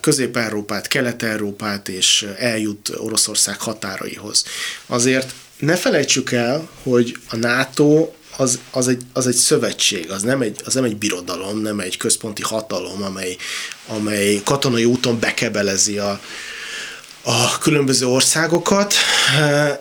[0.00, 4.44] Közép-Európát, Kelet-Európát, és eljut Oroszország határaihoz.
[4.86, 10.40] Azért ne felejtsük el, hogy a NATO az, az, egy, az egy szövetség, az nem
[10.40, 13.36] egy, az nem egy birodalom, nem egy központi hatalom, amely,
[13.86, 16.20] amely katonai úton bekebelezi a,
[17.22, 18.94] a különböző országokat.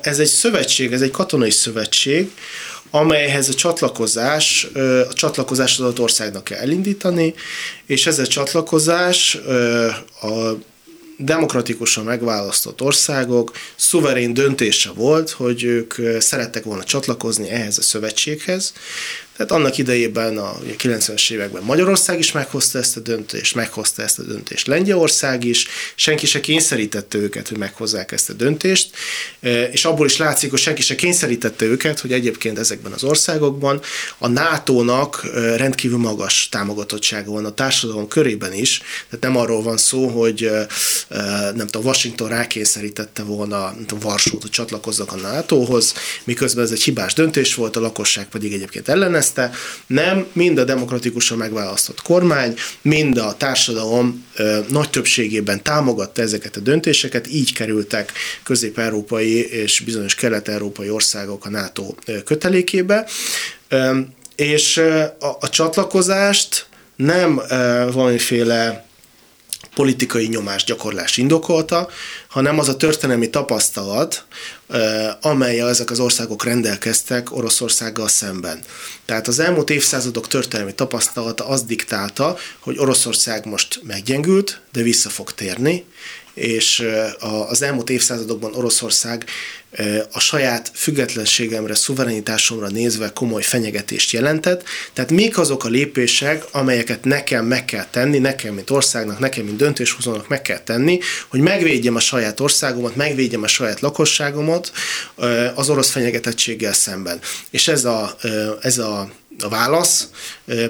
[0.01, 2.31] Ez egy szövetség, ez egy katonai szövetség,
[2.89, 4.67] amelyhez a csatlakozás,
[5.09, 7.33] a csatlakozás adott országnak kell elindítani,
[7.85, 9.35] és ez a csatlakozás
[10.21, 10.57] a
[11.17, 18.73] demokratikusan megválasztott országok szuverén döntése volt, hogy ők szerettek volna csatlakozni ehhez a szövetséghez,
[19.37, 24.23] tehát annak idejében a 90-es években Magyarország is meghozta ezt a döntést, meghozta ezt a
[24.23, 28.89] döntést Lengyelország is, senki se kényszerítette őket, hogy meghozzák ezt a döntést,
[29.39, 33.81] e, és abból is látszik, hogy senki se kényszerítette őket, hogy egyébként ezekben az országokban
[34.17, 39.77] a NATO-nak e, rendkívül magas támogatottsága van a társadalom körében is, tehát nem arról van
[39.77, 40.67] szó, hogy e,
[41.55, 47.13] nem tudom, Washington rákényszerítette volna tudom, Varsót, hogy csatlakozzak a NATO-hoz, miközben ez egy hibás
[47.13, 49.51] döntés volt, a lakosság pedig egyébként ellenez ellenezte,
[49.87, 54.25] nem mind a demokratikusan megválasztott kormány, mind a társadalom
[54.67, 58.11] nagy többségében támogatta ezeket a döntéseket, így kerültek
[58.43, 63.05] közép-európai és bizonyos kelet-európai országok a NATO kötelékébe,
[64.35, 64.77] és
[65.19, 67.41] a, a csatlakozást nem
[67.91, 68.85] valamiféle
[69.75, 71.89] politikai nyomás gyakorlás indokolta,
[72.27, 74.25] hanem az a történelmi tapasztalat,
[75.21, 78.59] amelyel ezek az országok rendelkeztek Oroszországgal szemben.
[79.05, 85.31] Tehát az elmúlt évszázadok történelmi tapasztalata azt diktálta, hogy Oroszország most meggyengült, de vissza fog
[85.31, 85.85] térni,
[86.37, 86.87] és
[87.49, 89.25] az elmúlt évszázadokban Oroszország
[90.11, 94.63] a saját függetlenségemre, szuverenitásomra nézve komoly fenyegetést jelentett.
[94.93, 99.57] Tehát mik azok a lépések, amelyeket nekem meg kell tenni, nekem, mint országnak, nekem, mint
[99.57, 104.71] döntéshozónak meg kell tenni, hogy megvédjem a saját országomat, megvédjem a saját lakosságomat
[105.55, 107.19] az orosz fenyegetettséggel szemben.
[107.49, 108.15] És ez a,
[108.61, 110.07] ez a a válasz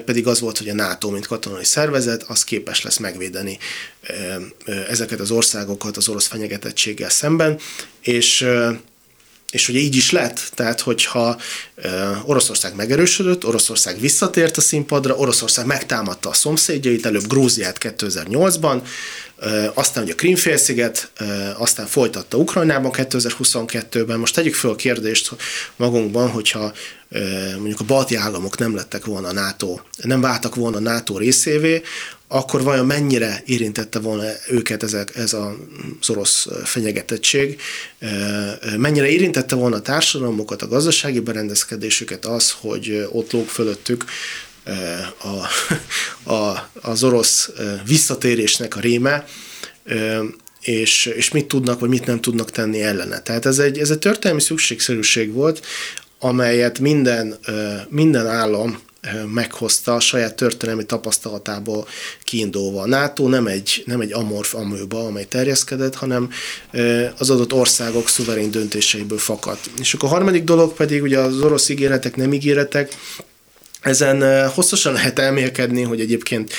[0.04, 3.58] pedig az volt, hogy a NATO, mint katonai szervezet, az képes lesz megvédeni
[4.88, 7.58] ezeket az országokat az orosz fenyegetettséggel szemben,
[8.00, 8.48] és
[9.50, 11.40] és ugye így is lett, tehát hogyha
[12.24, 18.82] Oroszország megerősödött, Oroszország visszatért a színpadra, Oroszország megtámadta a szomszédjait, előbb Grúziát 2008-ban,
[19.74, 21.10] aztán ugye a Krímfélsziget,
[21.56, 24.18] aztán folytatta Ukrajnában 2022-ben.
[24.18, 25.30] Most tegyük fel a kérdést
[25.76, 26.72] magunkban, hogyha
[27.56, 31.82] mondjuk a balti államok nem lettek volna NATO, nem váltak volna NATO részévé,
[32.28, 35.56] akkor vajon mennyire érintette volna őket ezek, ez a,
[36.08, 37.60] orosz fenyegetettség,
[38.76, 44.04] mennyire érintette volna a társadalmukat, a gazdasági berendezkedésüket az, hogy ott lóg fölöttük
[45.22, 45.46] a,
[46.34, 47.50] a, az orosz
[47.86, 49.24] visszatérésnek a réme,
[50.60, 53.20] és, és mit tudnak, vagy mit nem tudnak tenni ellene.
[53.20, 55.66] Tehát ez egy, ez egy történelmi szükségszerűség volt,
[56.18, 57.38] amelyet minden,
[57.88, 58.78] minden állam
[59.32, 61.86] meghozta a saját történelmi tapasztalatából
[62.24, 62.80] kiindulva.
[62.82, 66.30] A NATO nem egy, nem egy amorf amőba, amely terjeszkedett, hanem
[67.18, 69.70] az adott országok szuverén döntéseiből fakadt.
[69.80, 72.96] És akkor a harmadik dolog pedig ugye az orosz ígéretek, nem ígéretek,
[73.80, 76.52] ezen hosszasan lehet elmélkedni, hogy egyébként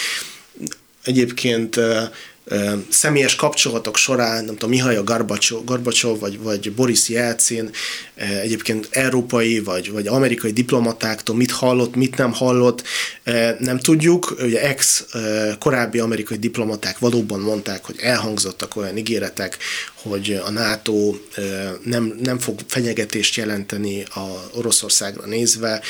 [1.03, 1.79] egyébként
[2.89, 7.69] személyes kapcsolatok során, nem tudom, Mihail Garbacsov, Garbacsov vagy, vagy Boris Jelcin,
[8.15, 12.83] egyébként európai vagy, vagy amerikai diplomatáktól mit hallott, mit nem hallott,
[13.59, 14.35] nem tudjuk.
[14.41, 15.05] Ugye ex
[15.59, 19.57] korábbi amerikai diplomaták valóban mondták, hogy elhangzottak olyan ígéretek,
[19.93, 21.15] hogy a NATO
[21.83, 25.81] nem, nem fog fenyegetést jelenteni a Oroszországra nézve.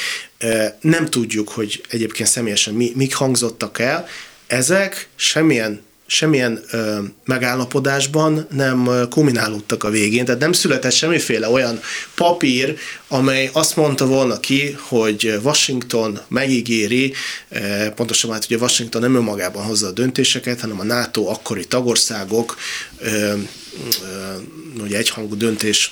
[0.81, 4.07] Nem tudjuk, hogy egyébként személyesen mi, mik hangzottak el.
[4.47, 11.81] Ezek semmilyen semmilyen ö, megállapodásban nem kombinálódtak a végén, tehát nem született semmiféle olyan
[12.15, 17.13] papír, amely azt mondta volna ki, hogy Washington megígéri,
[17.49, 22.57] ö, pontosan hát ugye Washington nem önmagában hozza a döntéseket, hanem a NATO akkori tagországok
[22.97, 23.33] ö, ö,
[24.83, 25.91] ugye egyhangú döntés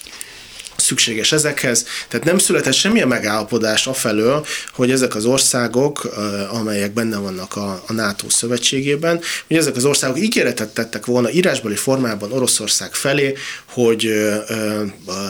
[0.87, 1.85] szükséges ezekhez.
[2.07, 6.09] Tehát nem született semmilyen megállapodás afelől, hogy ezek az országok,
[6.49, 11.75] amelyek benne vannak a, a NATO szövetségében, hogy ezek az országok ígéretet tettek volna írásbeli
[11.75, 13.33] formában Oroszország felé,
[13.65, 14.11] hogy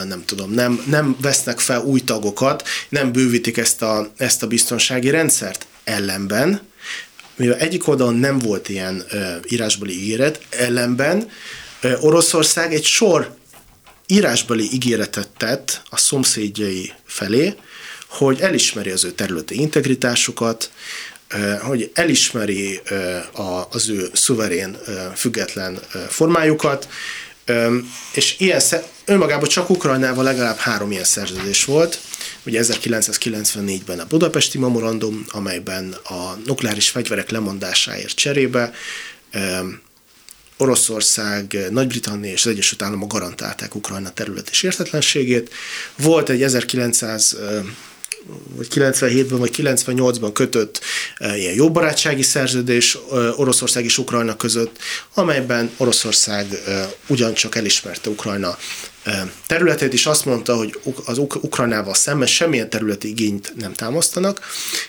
[0.08, 5.10] nem tudom, nem, nem vesznek fel új tagokat, nem bővítik ezt a, ezt a biztonsági
[5.10, 6.62] rendszert ellenben,
[7.36, 9.04] mivel egyik oldalon nem volt ilyen
[9.50, 11.30] írásbeli ígéret, ellenben
[12.00, 13.37] Oroszország egy sor
[14.08, 17.56] írásbeli ígéretet tett a szomszédjai felé,
[18.08, 20.72] hogy elismeri az ő területi integritásukat,
[21.62, 22.82] hogy elismeri
[23.70, 24.78] az ő szuverén,
[25.16, 26.88] független formájukat,
[28.14, 28.62] és ilyen,
[29.06, 32.00] önmagában csak Ukrajnával legalább három ilyen szerződés volt,
[32.46, 38.74] ugye 1994-ben a Budapesti Memorandum, amelyben a nukleáris fegyverek lemondásáért cserébe
[40.58, 45.54] Oroszország, Nagy-Britannia és az Egyesült Államok garantálták Ukrajna terület és értetlenségét.
[45.98, 47.38] Volt egy 1900
[48.56, 50.80] vagy 97-ben vagy 98-ban kötött
[51.20, 52.98] ilyen jóbarátsági szerződés
[53.36, 54.78] Oroszország és Ukrajna között,
[55.14, 56.48] amelyben Oroszország
[57.08, 58.58] ugyancsak elismerte Ukrajna
[59.48, 64.40] területét, és azt mondta, hogy az Ukrajnával szemben semmilyen területi igényt nem támasztanak,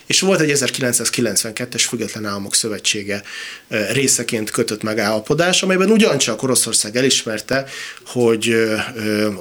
[0.05, 3.23] és volt egy 1992-es Független Államok Szövetsége
[3.67, 7.65] részeként kötött megállapodás, amelyben ugyancsak Oroszország elismerte,
[8.05, 8.69] hogy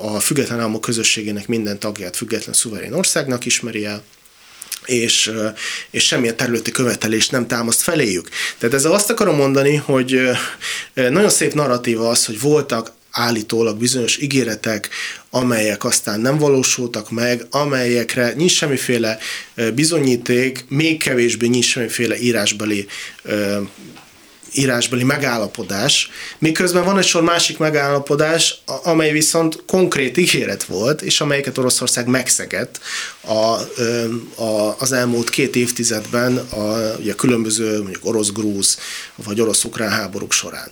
[0.03, 4.03] a Független Államok közösségének minden tagját független szuverén országnak ismeri el,
[4.85, 5.33] és,
[5.91, 8.29] és semmilyen területi követelést nem támaszt feléjük.
[8.59, 10.21] Tehát ezzel azt akarom mondani, hogy
[10.95, 14.89] nagyon szép narratíva az, hogy voltak állítólag bizonyos ígéretek,
[15.31, 19.19] amelyek aztán nem valósultak meg, amelyekre nincs semmiféle
[19.75, 22.87] bizonyíték, még kevésbé nincs semmiféle írásbeli
[24.55, 31.59] írásbeli megállapodás, miközben van egy sor másik megállapodás, amely viszont konkrét ígéret volt, és amelyeket
[31.59, 32.81] Oroszország megszegett
[33.21, 33.33] a,
[34.43, 36.59] a, az elmúlt két évtizedben a,
[36.93, 38.79] a különböző mondjuk orosz-grúz
[39.15, 40.71] vagy orosz-ukrán háborúk során.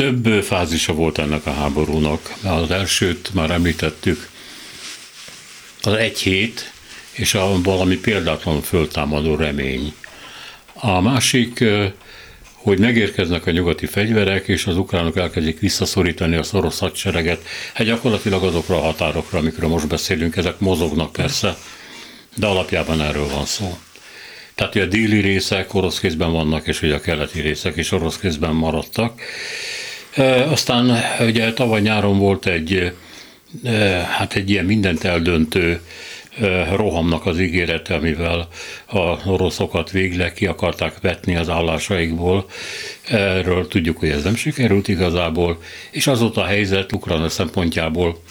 [0.00, 2.34] Több fázisa volt ennek a háborúnak.
[2.44, 4.28] Az elsőt már említettük,
[5.82, 6.72] az egy hét,
[7.12, 9.94] és a valami példátlanul föltámadó remény.
[10.74, 11.64] A másik,
[12.52, 17.42] hogy megérkeznek a nyugati fegyverek, és az ukránok elkezdik visszaszorítani a orosz hadsereget.
[17.74, 21.56] Hát gyakorlatilag azokra a határokra, amikről most beszélünk, ezek mozognak persze,
[22.34, 23.78] de alapjában erről van szó.
[24.54, 28.54] Tehát a déli részek orosz kézben vannak, és ugye a keleti részek is orosz kézben
[28.54, 29.22] maradtak.
[30.50, 32.92] Aztán ugye tavaly nyáron volt egy,
[34.16, 35.80] hát egy ilyen mindent eldöntő
[36.76, 38.48] rohamnak az ígérete, amivel
[38.86, 42.46] a oroszokat végleg ki akarták vetni az állásaikból.
[43.08, 48.22] Erről tudjuk, hogy ez nem sikerült igazából, és azóta a helyzet Ukrajna szempontjából,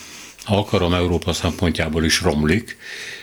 [0.43, 2.77] ha akarom, Európa szempontjából is romlik.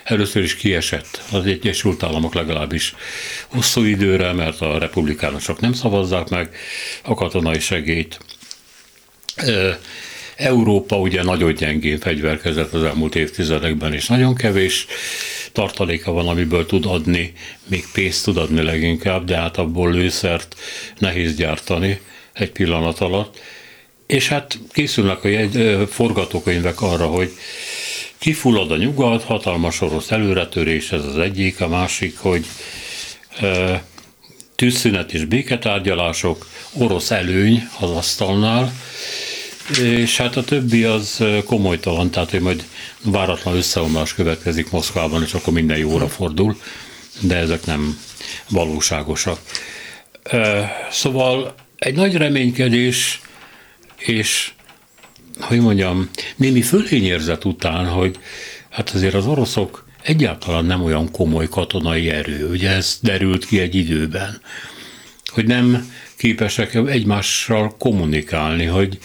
[0.05, 2.95] Először is kiesett az Egyesült Államok legalábbis
[3.47, 6.51] hosszú időre, mert a republikánusok nem szavazzák meg
[7.03, 8.19] a katonai segélyt.
[10.37, 14.87] Európa ugye nagyon gyengén fegyverkezett az elmúlt évtizedekben, és nagyon kevés
[15.53, 17.33] tartaléka van, amiből tud adni,
[17.67, 20.57] még pénzt tud adni leginkább, de hát abból lőszert
[20.99, 22.01] nehéz gyártani
[22.33, 23.41] egy pillanat alatt.
[24.07, 27.33] És hát készülnek a jegy, forgatókönyvek arra, hogy
[28.19, 32.47] kifullad a nyugat, hatalmas orosz előretörés, ez az egyik, a másik, hogy
[33.41, 33.83] e,
[34.57, 38.73] tűzszünet és béketárgyalások, orosz előny az asztalnál,
[39.83, 42.65] és hát a többi az komolytalan, tehát hogy majd
[43.03, 46.57] váratlan összeomlás következik Moszkvában, és akkor minden jóra fordul,
[47.21, 47.99] de ezek nem
[48.49, 49.39] valóságosak.
[50.91, 53.21] Szóval egy nagy reménykedés,
[53.97, 54.51] és
[55.41, 58.19] hogy mondjam, némi fölényérzet után, hogy
[58.71, 63.75] hát azért az oroszok egyáltalán nem olyan komoly katonai erő, ugye ez derült ki egy
[63.75, 64.41] időben,
[65.27, 68.99] hogy nem képesek egymással kommunikálni, hogy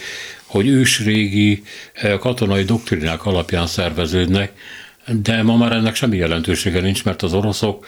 [0.52, 4.52] hogy ősrégi eh, katonai doktrinák alapján szerveződnek,
[5.06, 7.86] de ma már ennek semmi jelentősége nincs, mert az oroszok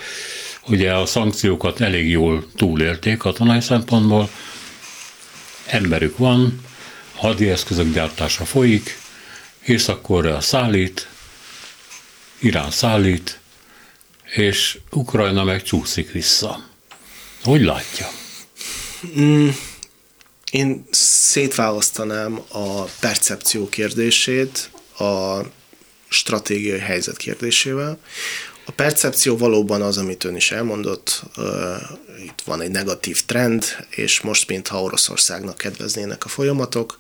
[0.68, 4.30] ugye a szankciókat elég jól túlélték katonai szempontból,
[5.66, 6.61] emberük van,
[7.16, 8.97] hadi eszközök gyártása folyik,
[9.66, 11.07] Észak-Korea szállít,
[12.39, 13.39] Irán szállít,
[14.36, 16.64] és Ukrajna meg csúszik vissza.
[17.43, 18.07] Hogy látja?
[19.20, 19.49] Mm,
[20.54, 25.39] én szétválasztanám a percepció kérdését a
[26.08, 27.99] stratégiai helyzet kérdésével.
[28.66, 31.24] A percepció valóban az, amit ön is elmondott,
[32.26, 36.97] itt van egy negatív trend, és most mintha Oroszországnak kedveznének a folyamatok.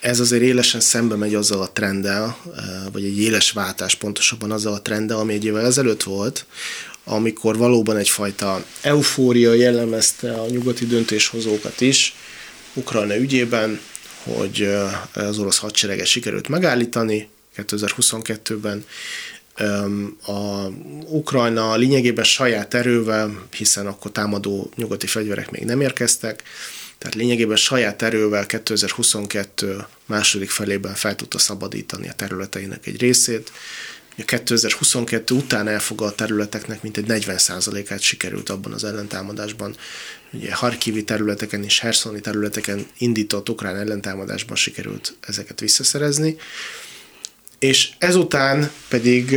[0.00, 2.36] Ez azért élesen szembe megy azzal a trenddel,
[2.92, 6.46] vagy egy éles váltás pontosabban azzal a trenddel, ami egy évvel ezelőtt volt,
[7.04, 12.14] amikor valóban egyfajta eufória jellemezte a nyugati döntéshozókat is
[12.72, 13.80] Ukrajna ügyében,
[14.22, 14.68] hogy
[15.12, 18.84] az orosz hadsereget sikerült megállítani 2022-ben.
[20.26, 20.66] A
[21.06, 26.42] Ukrajna lényegében saját erővel, hiszen akkor támadó nyugati fegyverek még nem érkeztek,
[27.04, 33.52] Tehát lényegében saját erővel 2022 második felében fel tudta szabadítani a területeinek egy részét.
[34.18, 39.76] A 2022 után elfogadt területeknek mintegy 40%-át sikerült abban az ellentámadásban.
[40.32, 46.36] Ugye Harkivi területeken és Herszoni területeken indított ukrán ellentámadásban sikerült ezeket visszaszerezni
[47.64, 49.28] és ezután pedig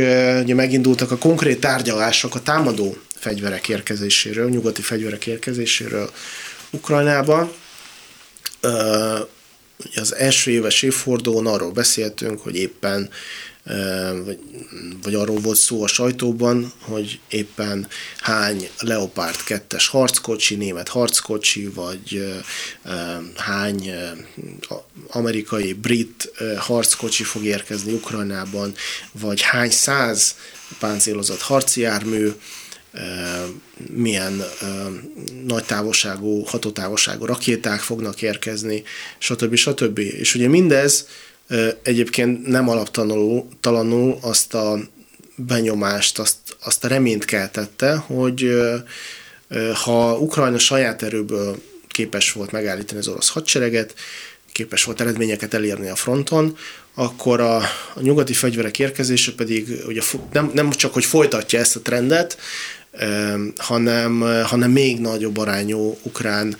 [0.42, 6.10] ugye megindultak a konkrét tárgyalások a támadó fegyverek érkezéséről, nyugati fegyverek érkezéséről
[6.70, 7.54] Ukrajnába.
[9.94, 13.10] Az első éves évfordulón arról beszéltünk, hogy éppen
[14.24, 14.38] vagy,
[15.02, 17.88] vagy arról volt szó a sajtóban, hogy éppen
[18.20, 22.34] hány Leopard 2-es harckocsi, német harckocsi, vagy
[23.36, 23.90] hány
[25.08, 28.74] amerikai, brit harckocsi fog érkezni Ukrajnában,
[29.12, 30.34] vagy hány száz
[30.78, 32.32] páncélozott harci jármű,
[33.86, 34.42] milyen
[35.46, 38.82] nagy távolságú, hatótávolságú rakéták fognak érkezni,
[39.18, 39.54] stb.
[39.54, 39.98] stb.
[39.98, 41.06] És ugye mindez
[41.82, 44.78] egyébként nem alaptalanul azt a
[45.36, 48.50] benyomást, azt, azt a reményt keltette, hogy
[49.84, 53.94] ha Ukrajna saját erőből képes volt megállítani az orosz hadsereget,
[54.52, 56.56] képes volt eredményeket elérni a fronton,
[56.94, 57.56] akkor a,
[57.94, 62.38] a nyugati fegyverek érkezése pedig ugye nem, nem csak, hogy folytatja ezt a trendet,
[63.56, 66.56] hanem, hanem még nagyobb arányú ukrán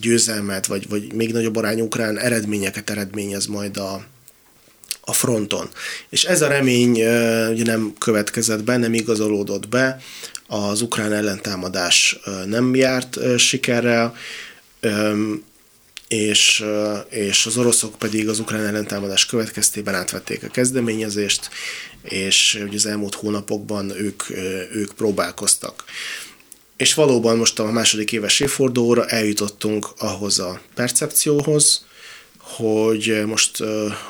[0.00, 4.04] győzelmet, vagy, vagy még nagyobb arányú ukrán eredményeket eredményez majd a,
[5.00, 5.68] a fronton.
[6.08, 6.90] És ez a remény
[7.50, 10.00] ugye nem következett be, nem igazolódott be,
[10.46, 14.14] az ukrán ellentámadás nem járt sikerrel,
[16.08, 16.64] és,
[17.08, 21.50] és az oroszok pedig az ukrán ellentámadás következtében átvették a kezdeményezést,
[22.02, 24.22] és ugye az elmúlt hónapokban ők,
[24.72, 25.84] ők próbálkoztak.
[26.76, 31.84] És valóban most a második éves évfordulóra eljutottunk ahhoz a percepcióhoz,
[32.38, 33.62] hogy most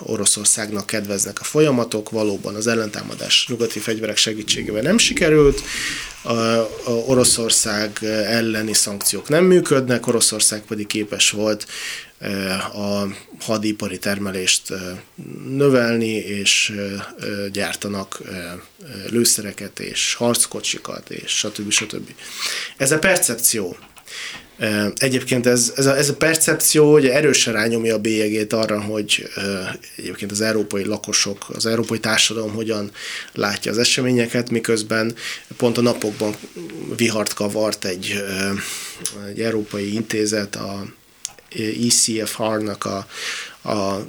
[0.03, 5.63] Oroszországnak kedveznek a folyamatok, valóban az ellentámadás nyugati fegyverek segítségével nem sikerült,
[7.07, 11.67] Oroszország elleni szankciók nem működnek, Oroszország pedig képes volt
[12.73, 13.07] a
[13.41, 14.73] hadipari termelést
[15.49, 16.73] növelni, és
[17.53, 18.21] gyártanak
[19.11, 21.71] lőszereket és harckocsikat, és stb.
[21.71, 22.15] stb.
[22.77, 23.77] Ez a percepció.
[24.97, 29.29] Egyébként ez, ez, a, ez a percepció ugye erősen rányomja a bélyegét arra, hogy
[29.97, 32.91] egyébként az európai lakosok, az európai társadalom hogyan
[33.33, 35.15] látja az eseményeket, miközben
[35.57, 36.35] pont a napokban
[36.97, 38.25] vihart kavart egy,
[39.29, 40.87] egy európai intézet, a
[41.87, 43.07] ECFR-nak a,
[43.63, 44.07] a,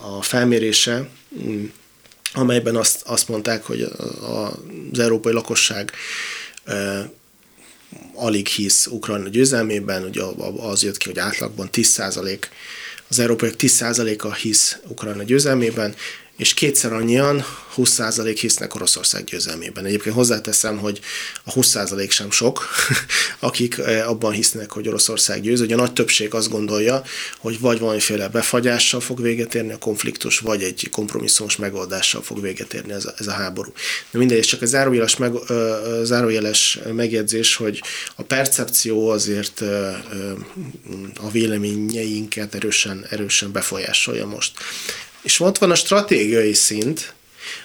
[0.00, 1.08] a felmérése,
[2.32, 3.82] amelyben azt, azt mondták, hogy
[4.90, 5.92] az európai lakosság
[8.14, 10.22] alig hisz Ukrajna győzelmében, ugye
[10.56, 12.38] az jött ki, hogy átlagban 10%
[13.08, 15.94] az európaiak 10%-a hisz Ukrajna győzelmében,
[16.40, 17.44] és kétszer annyian,
[17.76, 19.84] 20% hisznek Oroszország győzelmében.
[19.84, 21.00] Egyébként hozzáteszem, hogy
[21.44, 22.68] a 20% sem sok,
[23.38, 25.60] akik eh, abban hisznek, hogy Oroszország győz.
[25.60, 27.02] Ugye a nagy többség azt gondolja,
[27.38, 32.74] hogy vagy valamiféle befagyással fog véget érni a konfliktus, vagy egy kompromisszumos megoldással fog véget
[32.74, 33.72] érni ez a, ez a háború.
[34.10, 35.32] De mindegy, csak a zárójeles, meg,
[36.02, 37.82] zárójeles megjegyzés, hogy
[38.16, 39.60] a percepció azért
[41.16, 44.52] a véleményeinket erősen, erősen befolyásolja most.
[45.22, 47.14] És ott van a stratégiai szint,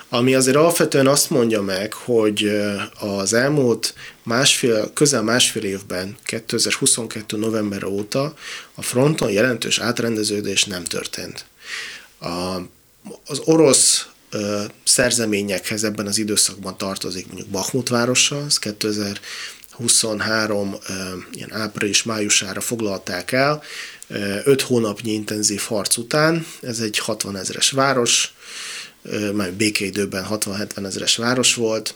[0.10, 2.52] ami azért alapvetően azt mondja meg, hogy
[3.00, 3.94] az elmúlt
[4.24, 7.38] másfél, közel másfél évben, 2022.
[7.38, 8.34] november óta
[8.76, 11.46] a fronton jelentős átrendeződés nem történt.
[12.20, 12.56] A,
[13.26, 20.94] az orosz ö, szerzeményekhez ebben az időszakban tartozik mondjuk Bakhmut városa, ez 2023 ö,
[21.32, 23.64] ilyen április-májusára foglalták el,
[24.44, 28.34] öt hónapnyi intenzív harc után, ez egy 60 ezeres város,
[29.34, 31.96] már békeidőben 60-70 ezeres város volt,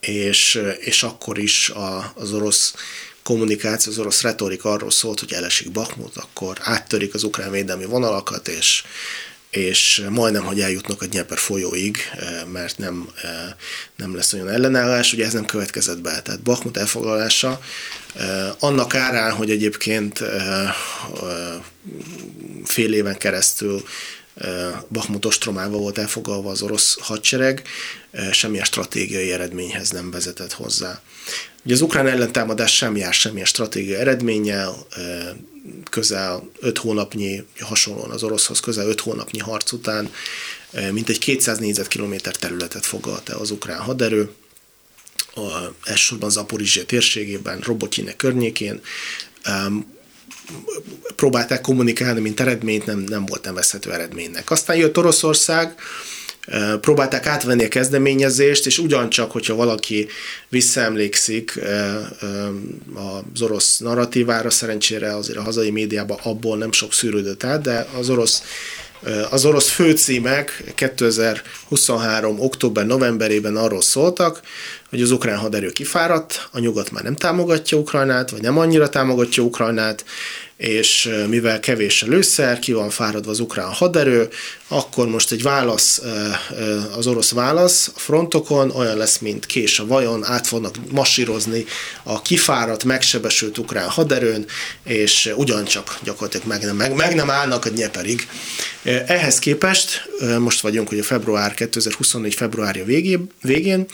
[0.00, 1.72] és, és akkor is
[2.14, 2.74] az orosz
[3.22, 8.48] kommunikáció, az orosz retorik arról szólt, hogy elesik Bakmut, akkor áttörik az ukrán védelmi vonalakat,
[8.48, 8.84] és,
[9.54, 11.98] és majdnem, hogy eljutnak a Dnieper folyóig,
[12.52, 13.08] mert nem,
[13.96, 16.22] nem lesz olyan ellenállás, ugye ez nem következett be.
[16.22, 17.60] Tehát Bakmut elfoglalása
[18.58, 20.22] annak árán, hogy egyébként
[22.64, 23.84] fél éven keresztül
[24.88, 27.62] Bakhmut ostromával volt elfogalva az orosz hadsereg,
[28.32, 31.00] semmilyen stratégiai eredményhez nem vezetett hozzá.
[31.64, 34.86] Ugye az ukrán ellentámadás sem jár semmilyen stratégiai eredménnyel,
[35.90, 40.12] közel öt hónapnyi, hasonlóan az oroszhoz, közel öt hónapnyi harc után
[40.90, 44.30] mintegy 200 négyzetkilométer területet foglalt el az ukrán haderő,
[45.84, 48.80] elsősorban Zaporizsia térségében, Robotyinek környékén,
[51.16, 54.50] próbálták kommunikálni, mint eredményt, nem, nem volt nevezhető eredménynek.
[54.50, 55.74] Aztán jött Oroszország,
[56.80, 60.08] próbálták átvenni a kezdeményezést, és ugyancsak, hogyha valaki
[60.48, 61.60] visszaemlékszik
[63.32, 68.10] az orosz narratívára, szerencsére azért a hazai médiában abból nem sok szűrődött át, de az
[68.10, 68.42] orosz
[69.30, 72.40] az orosz főcímek 2023.
[72.40, 74.40] október-novemberében arról szóltak,
[74.90, 79.42] hogy az ukrán haderő kifáradt, a nyugat már nem támogatja Ukrajnát, vagy nem annyira támogatja
[79.42, 80.04] Ukrajnát,
[80.56, 84.28] és mivel kevés a lőszer, ki van fáradva az ukrán haderő,
[84.68, 86.02] akkor most egy válasz,
[86.96, 91.64] az orosz válasz a frontokon olyan lesz, mint kés a vajon, át fognak masírozni
[92.02, 94.46] a kifáradt, megsebesült ukrán haderőn,
[94.84, 98.28] és ugyancsak gyakorlatilag meg nem, meg, meg nem állnak a nyeperig.
[99.06, 102.34] Ehhez képest, most vagyunk a február 2024.
[102.34, 102.84] februárja
[103.40, 103.86] végén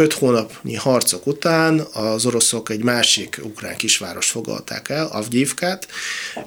[0.00, 5.88] Öt hónapnyi harcok után az oroszok egy másik ukrán kisváros foglalták el, Avgyívkát.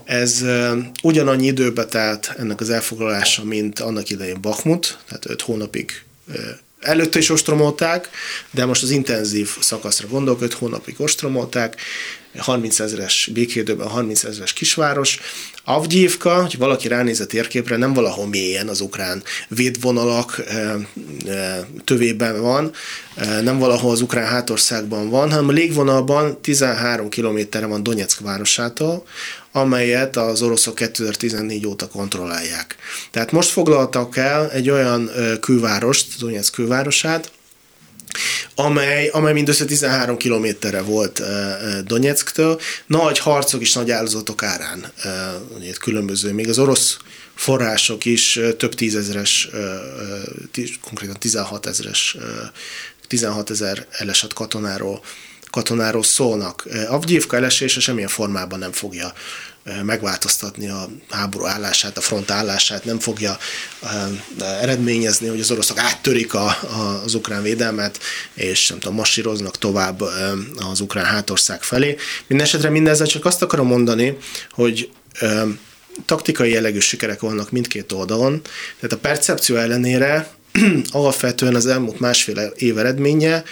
[0.03, 0.43] Ez
[1.03, 6.03] ugyanannyi időbe telt ennek az elfoglalása, mint annak idején Bakhmut, tehát öt hónapig
[6.79, 8.09] előtte is ostromolták,
[8.51, 11.75] de most az intenzív szakaszra gondolok, öt hónapig ostromolták,
[12.37, 15.19] 30 ezeres békédőben 30 ezeres kisváros.
[15.63, 20.43] Avgyívka, hogy valaki ránéz a térképre, nem valahol mélyen az ukrán védvonalak
[21.83, 22.71] tövében van,
[23.41, 29.05] nem valahol az ukrán hátországban van, hanem a légvonalban 13 kilométerre van Donetsk városától,
[29.51, 32.75] amelyet az oroszok 2014 óta kontrollálják.
[33.11, 35.09] Tehát most foglaltak el egy olyan
[35.39, 37.31] külvárost, Donetsk külvárosát,
[38.55, 41.21] amely, amely mindössze 13 kilométerre volt
[41.85, 42.61] Donetsktől.
[42.85, 44.91] Nagy harcok és nagy áldozatok árán
[45.79, 46.33] különböző.
[46.33, 46.97] Még az orosz
[47.35, 49.49] források is több tízezeres,
[50.81, 52.17] konkrétan 16 ezeres
[53.07, 55.03] 16 ezer elesett katonáról,
[55.49, 56.67] katonáról szólnak.
[56.87, 59.13] Avgyívka elesése semmilyen formában nem fogja
[59.83, 63.37] megváltoztatni a háború állását, a front állását, nem fogja
[64.39, 67.99] eredményezni, hogy az oroszok áttörik a, a, az ukrán védelmet,
[68.33, 70.01] és nem tudom, masíroznak tovább
[70.71, 71.95] az ukrán hátország felé.
[72.27, 74.17] Mindenesetre mindezzel csak azt akarom mondani,
[74.51, 74.89] hogy
[76.05, 78.41] taktikai jellegű sikerek vannak mindkét oldalon,
[78.75, 80.31] tehát a percepció ellenére
[80.91, 83.43] alapvetően az elmúlt másfél év eredménye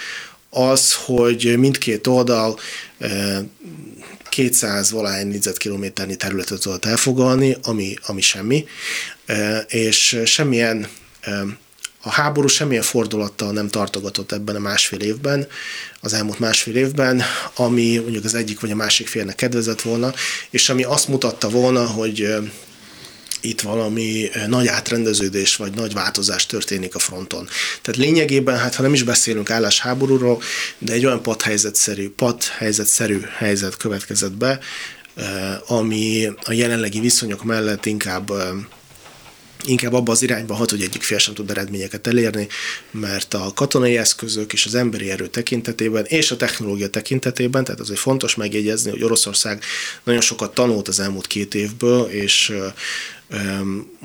[0.50, 2.58] az, hogy mindkét oldal
[4.32, 8.64] 200 valány négyzetkilométernyi területet tudott elfogalni, ami, ami semmi,
[9.68, 10.88] és semmilyen
[12.02, 15.46] a háború semmilyen fordulattal nem tartogatott ebben a másfél évben,
[16.00, 17.22] az elmúlt másfél évben,
[17.54, 20.14] ami mondjuk az egyik vagy a másik félnek kedvezett volna,
[20.50, 22.34] és ami azt mutatta volna, hogy
[23.42, 27.48] itt valami eh, nagy átrendeződés vagy nagy változás történik a fronton.
[27.82, 30.42] Tehát lényegében, hát ha nem is beszélünk állásháborúról,
[30.78, 34.58] de egy olyan padhelyzetszerű, padhelyzetszerű helyzet következett be,
[35.14, 38.46] eh, ami a jelenlegi viszonyok mellett inkább eh,
[39.64, 42.48] inkább abba az irányba hat, hogy egyik fél sem tud eredményeket elérni,
[42.90, 47.98] mert a katonai eszközök és az emberi erő tekintetében és a technológia tekintetében, tehát azért
[47.98, 49.64] fontos megjegyezni, hogy Oroszország
[50.04, 52.52] nagyon sokat tanult az elmúlt két évből, és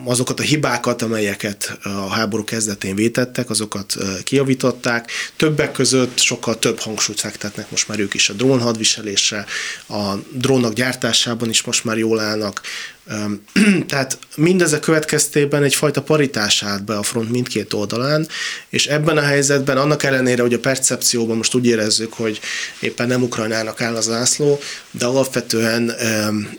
[0.05, 5.11] azokat a hibákat, amelyeket a háború kezdetén vétettek, azokat kijavították.
[5.35, 9.45] Többek között sokkal több hangsúlyt fektetnek most már ők is a drón hadviselésre,
[9.89, 12.61] a drónok gyártásában is most már jól állnak.
[13.87, 18.27] Tehát mindezek következtében egyfajta paritás állt be a front mindkét oldalán,
[18.69, 22.39] és ebben a helyzetben, annak ellenére, hogy a percepcióban most úgy érezzük, hogy
[22.79, 24.59] éppen nem Ukrajnának áll az ászló,
[24.91, 25.91] de alapvetően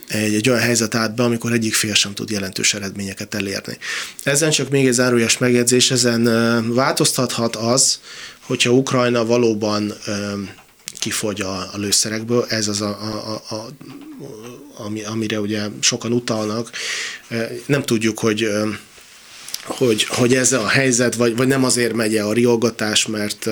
[0.07, 3.77] egy, egy olyan helyzet állt be, amikor egyik fél sem tud jelentős eredményeket elérni.
[4.23, 6.23] Ezen csak még egy zárójas megjegyzés, ezen
[6.73, 7.99] változtathat az,
[8.39, 9.93] hogyha Ukrajna valóban
[10.99, 13.67] kifogy a, a lőszerekből, ez az a, a, a, a
[14.77, 16.69] ami, amire ugye sokan utalnak.
[17.65, 18.47] Nem tudjuk, hogy
[19.63, 23.45] hogy, hogy ez a helyzet, vagy, vagy nem azért megy a riogatás, mert,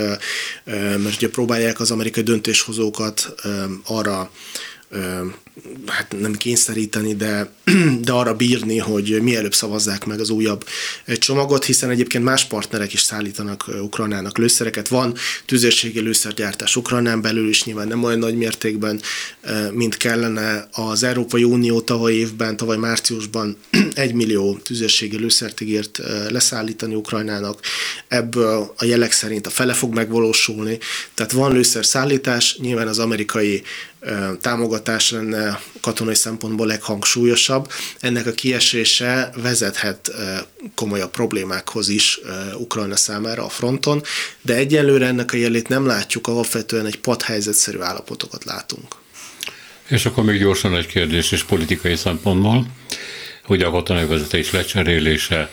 [0.65, 3.35] mert ugye próbálják az amerikai döntéshozókat
[3.85, 4.31] arra
[5.85, 7.49] hát nem kényszeríteni, de,
[8.05, 10.65] de arra bírni, hogy mielőbb szavazzák meg az újabb
[11.05, 14.87] csomagot, hiszen egyébként más partnerek is szállítanak Ukrajnának lőszereket.
[14.87, 19.01] Van tüzérségi lőszergyártás Ukrajnán belül is, nyilván nem olyan nagy mértékben,
[19.71, 20.67] mint kellene.
[20.71, 23.57] Az Európai Unió tavaly évben, tavaly márciusban
[23.93, 25.99] egy millió tüzérségi lőszert ígért
[26.29, 27.59] leszállítani Ukrajnának.
[28.07, 30.77] Ebből a jelek szerint a fele fog megvalósulni.
[31.13, 33.63] Tehát van lőszer szállítás, nyilván az amerikai
[34.41, 35.46] támogatás lenne
[35.81, 37.71] katonai szempontból leghangsúlyosabb.
[37.99, 40.11] Ennek a kiesése vezethet
[40.75, 42.19] komolyabb problémákhoz is
[42.57, 44.03] Ukrajna számára a fronton,
[44.41, 48.95] de egyelőre ennek a jelét nem látjuk, alapvetően egy padhelyzetszerű állapotokat látunk.
[49.87, 52.67] És akkor még gyorsan egy kérdés és politikai szempontból,
[53.43, 55.49] hogy a katonai vezetés lecserélése,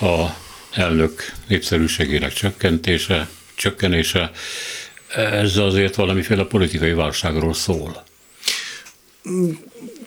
[0.00, 0.26] a
[0.70, 4.30] elnök népszerűségének csökkentése, csökkenése,
[5.14, 8.04] ez azért valamiféle politikai válságról szól.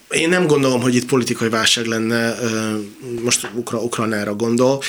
[0.10, 2.36] Én nem gondolom, hogy itt politikai válság lenne,
[3.24, 4.82] most Ukra- Ukrajnára gondol.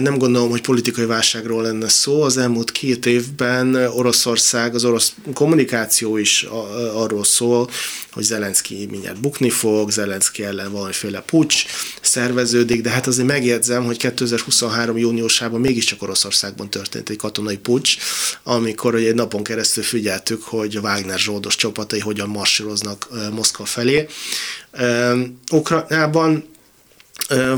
[0.00, 2.22] Nem gondolom, hogy politikai válságról lenne szó.
[2.22, 6.46] Az elmúlt két évben Oroszország, az orosz kommunikáció is
[6.94, 7.70] arról szól,
[8.12, 11.64] hogy Zelenszky mindjárt bukni fog, Zelenszky ellen valamiféle pucs
[12.16, 14.96] szerveződik, de hát azért megjegyzem, hogy 2023.
[14.96, 17.96] júniusában mégiscsak Oroszországban történt egy katonai pucs,
[18.42, 24.06] amikor egy napon keresztül figyeltük, hogy a Wagner zsoldos csapatai hogyan marsíroznak Moszkva felé.
[25.52, 26.44] Ukrajnában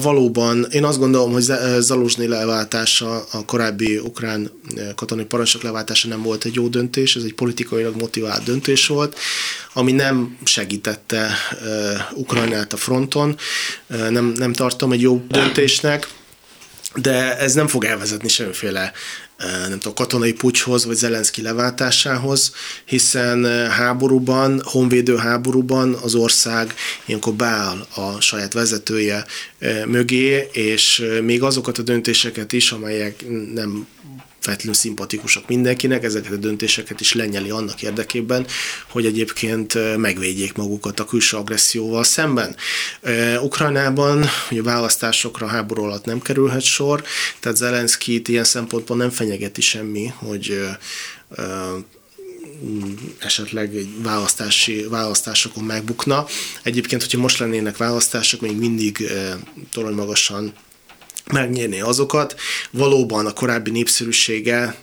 [0.01, 1.43] Valóban, én azt gondolom, hogy
[1.79, 4.51] Zaluzsny leváltása, a korábbi ukrán
[4.95, 9.19] katonai parancsok leváltása nem volt egy jó döntés, ez egy politikailag motivált döntés volt,
[9.73, 11.31] ami nem segítette
[12.15, 13.37] Ukrajnát a fronton,
[13.87, 16.09] nem, nem tartom egy jó döntésnek,
[16.95, 18.93] de ez nem fog elvezetni semmiféle
[19.39, 22.53] nem tudom, katonai pucshoz, vagy Zelenszky leváltásához,
[22.85, 26.75] hiszen háborúban, honvédő háborúban az ország
[27.07, 29.25] ilyenkor beáll a saját vezetője
[29.87, 33.25] mögé, és még azokat a döntéseket is, amelyek
[33.55, 33.87] nem
[34.49, 38.47] feltétlenül szimpatikusak mindenkinek, ezeket a döntéseket is lenyeli annak érdekében,
[38.89, 42.57] hogy egyébként megvédjék magukat a külső agresszióval szemben.
[43.43, 47.03] Ukrajnában ugye választásokra háború alatt nem kerülhet sor,
[47.41, 50.69] tehát Zelenszkit ilyen szempontból nem fenyegeti semmi, hogy
[53.19, 56.27] esetleg egy választási, választásokon megbukna.
[56.63, 59.13] Egyébként, hogyha most lennének választások, még mindig
[59.73, 60.53] torony magasan
[61.33, 62.35] megnyerni azokat.
[62.71, 64.77] Valóban a korábbi népszerűsége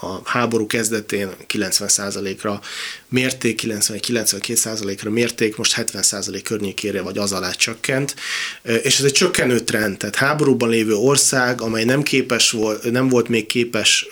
[0.00, 2.60] a háború kezdetén 90%-ra
[3.10, 8.14] mérték, 90-92%-ra mérték, most 70% környékére vagy az alá csökkent,
[8.62, 13.28] és ez egy csökkenő trend, tehát háborúban lévő ország, amely nem képes volt, nem volt
[13.28, 14.06] még képes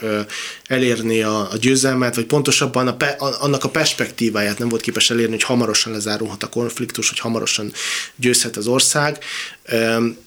[0.66, 2.96] elérni a, a győzelmet, vagy pontosabban a
[3.40, 7.72] annak a perspektíváját nem volt képes elérni, hogy hamarosan lezárulhat a konfliktus, hogy hamarosan
[8.16, 9.18] győzhet az ország.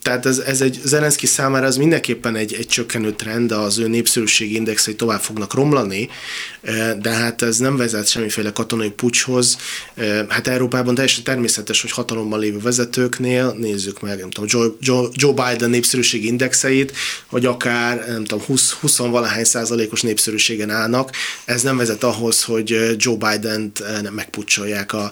[0.01, 4.55] Tehát ez, ez egy Zelenszky számára ez mindenképpen egy, egy csökkenő trend, az ő népszerűségi
[4.55, 6.09] indexei tovább fognak romlani,
[7.01, 9.57] de hát ez nem vezet semmiféle katonai pucshoz.
[10.30, 15.34] Hát Európában teljesen természetes, hogy hatalommal lévő vezetőknél, nézzük meg, nem tudom, Joe, Joe, Joe
[15.34, 16.93] Biden népszerűségi indexeit,
[17.28, 21.12] hogy akár, nem tudom, 20, 20 valahány százalékos népszerűségen állnak.
[21.45, 23.84] Ez nem vezet ahhoz, hogy Joe Biden-t
[24.16, 25.12] megpucsolják a,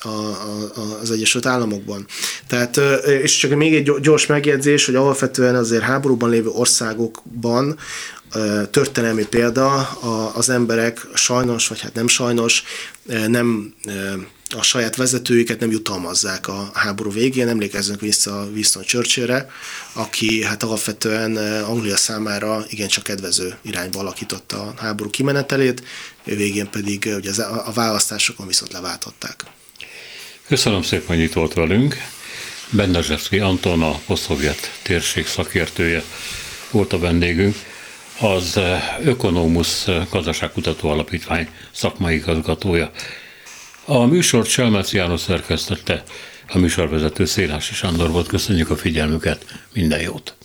[0.00, 2.06] a, a, az Egyesült Államokban.
[2.46, 2.80] Tehát,
[3.22, 7.78] és csak még egy gyors megjegyzés, hogy alapvetően azért háborúban lévő országokban
[8.70, 9.78] történelmi példa,
[10.34, 12.62] az emberek sajnos, vagy hát nem sajnos,
[13.26, 13.74] nem
[14.56, 17.48] a saját vezetőiket nem jutalmazzák a háború végén.
[17.48, 19.50] Emlékezzünk vissza Winston Churchillre,
[19.92, 25.82] aki hát alapvetően Anglia számára igencsak kedvező irányba alakította a háború kimenetelét,
[26.24, 29.44] végén pedig ugye a választásokon viszont leváltották.
[30.46, 31.96] Köszönöm szépen, hogy itt volt velünk.
[32.70, 36.02] Bendezsevszki Anton, a posztszovjet térség szakértője
[36.70, 37.56] volt a vendégünk
[38.20, 38.60] az
[39.04, 42.90] Ökonómusz Gazdaságkutató Alapítvány szakmai igazgatója.
[43.84, 46.02] A műsort Selmeci János szerkesztette,
[46.48, 48.26] a műsorvezető Szélási Sándor volt.
[48.26, 50.36] Köszönjük a figyelmüket, minden jót!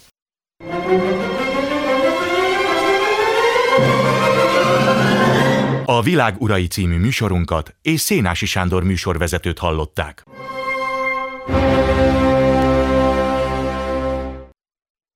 [5.85, 10.23] A Világ Urai című műsorunkat és Szénási Sándor műsorvezetőt hallották.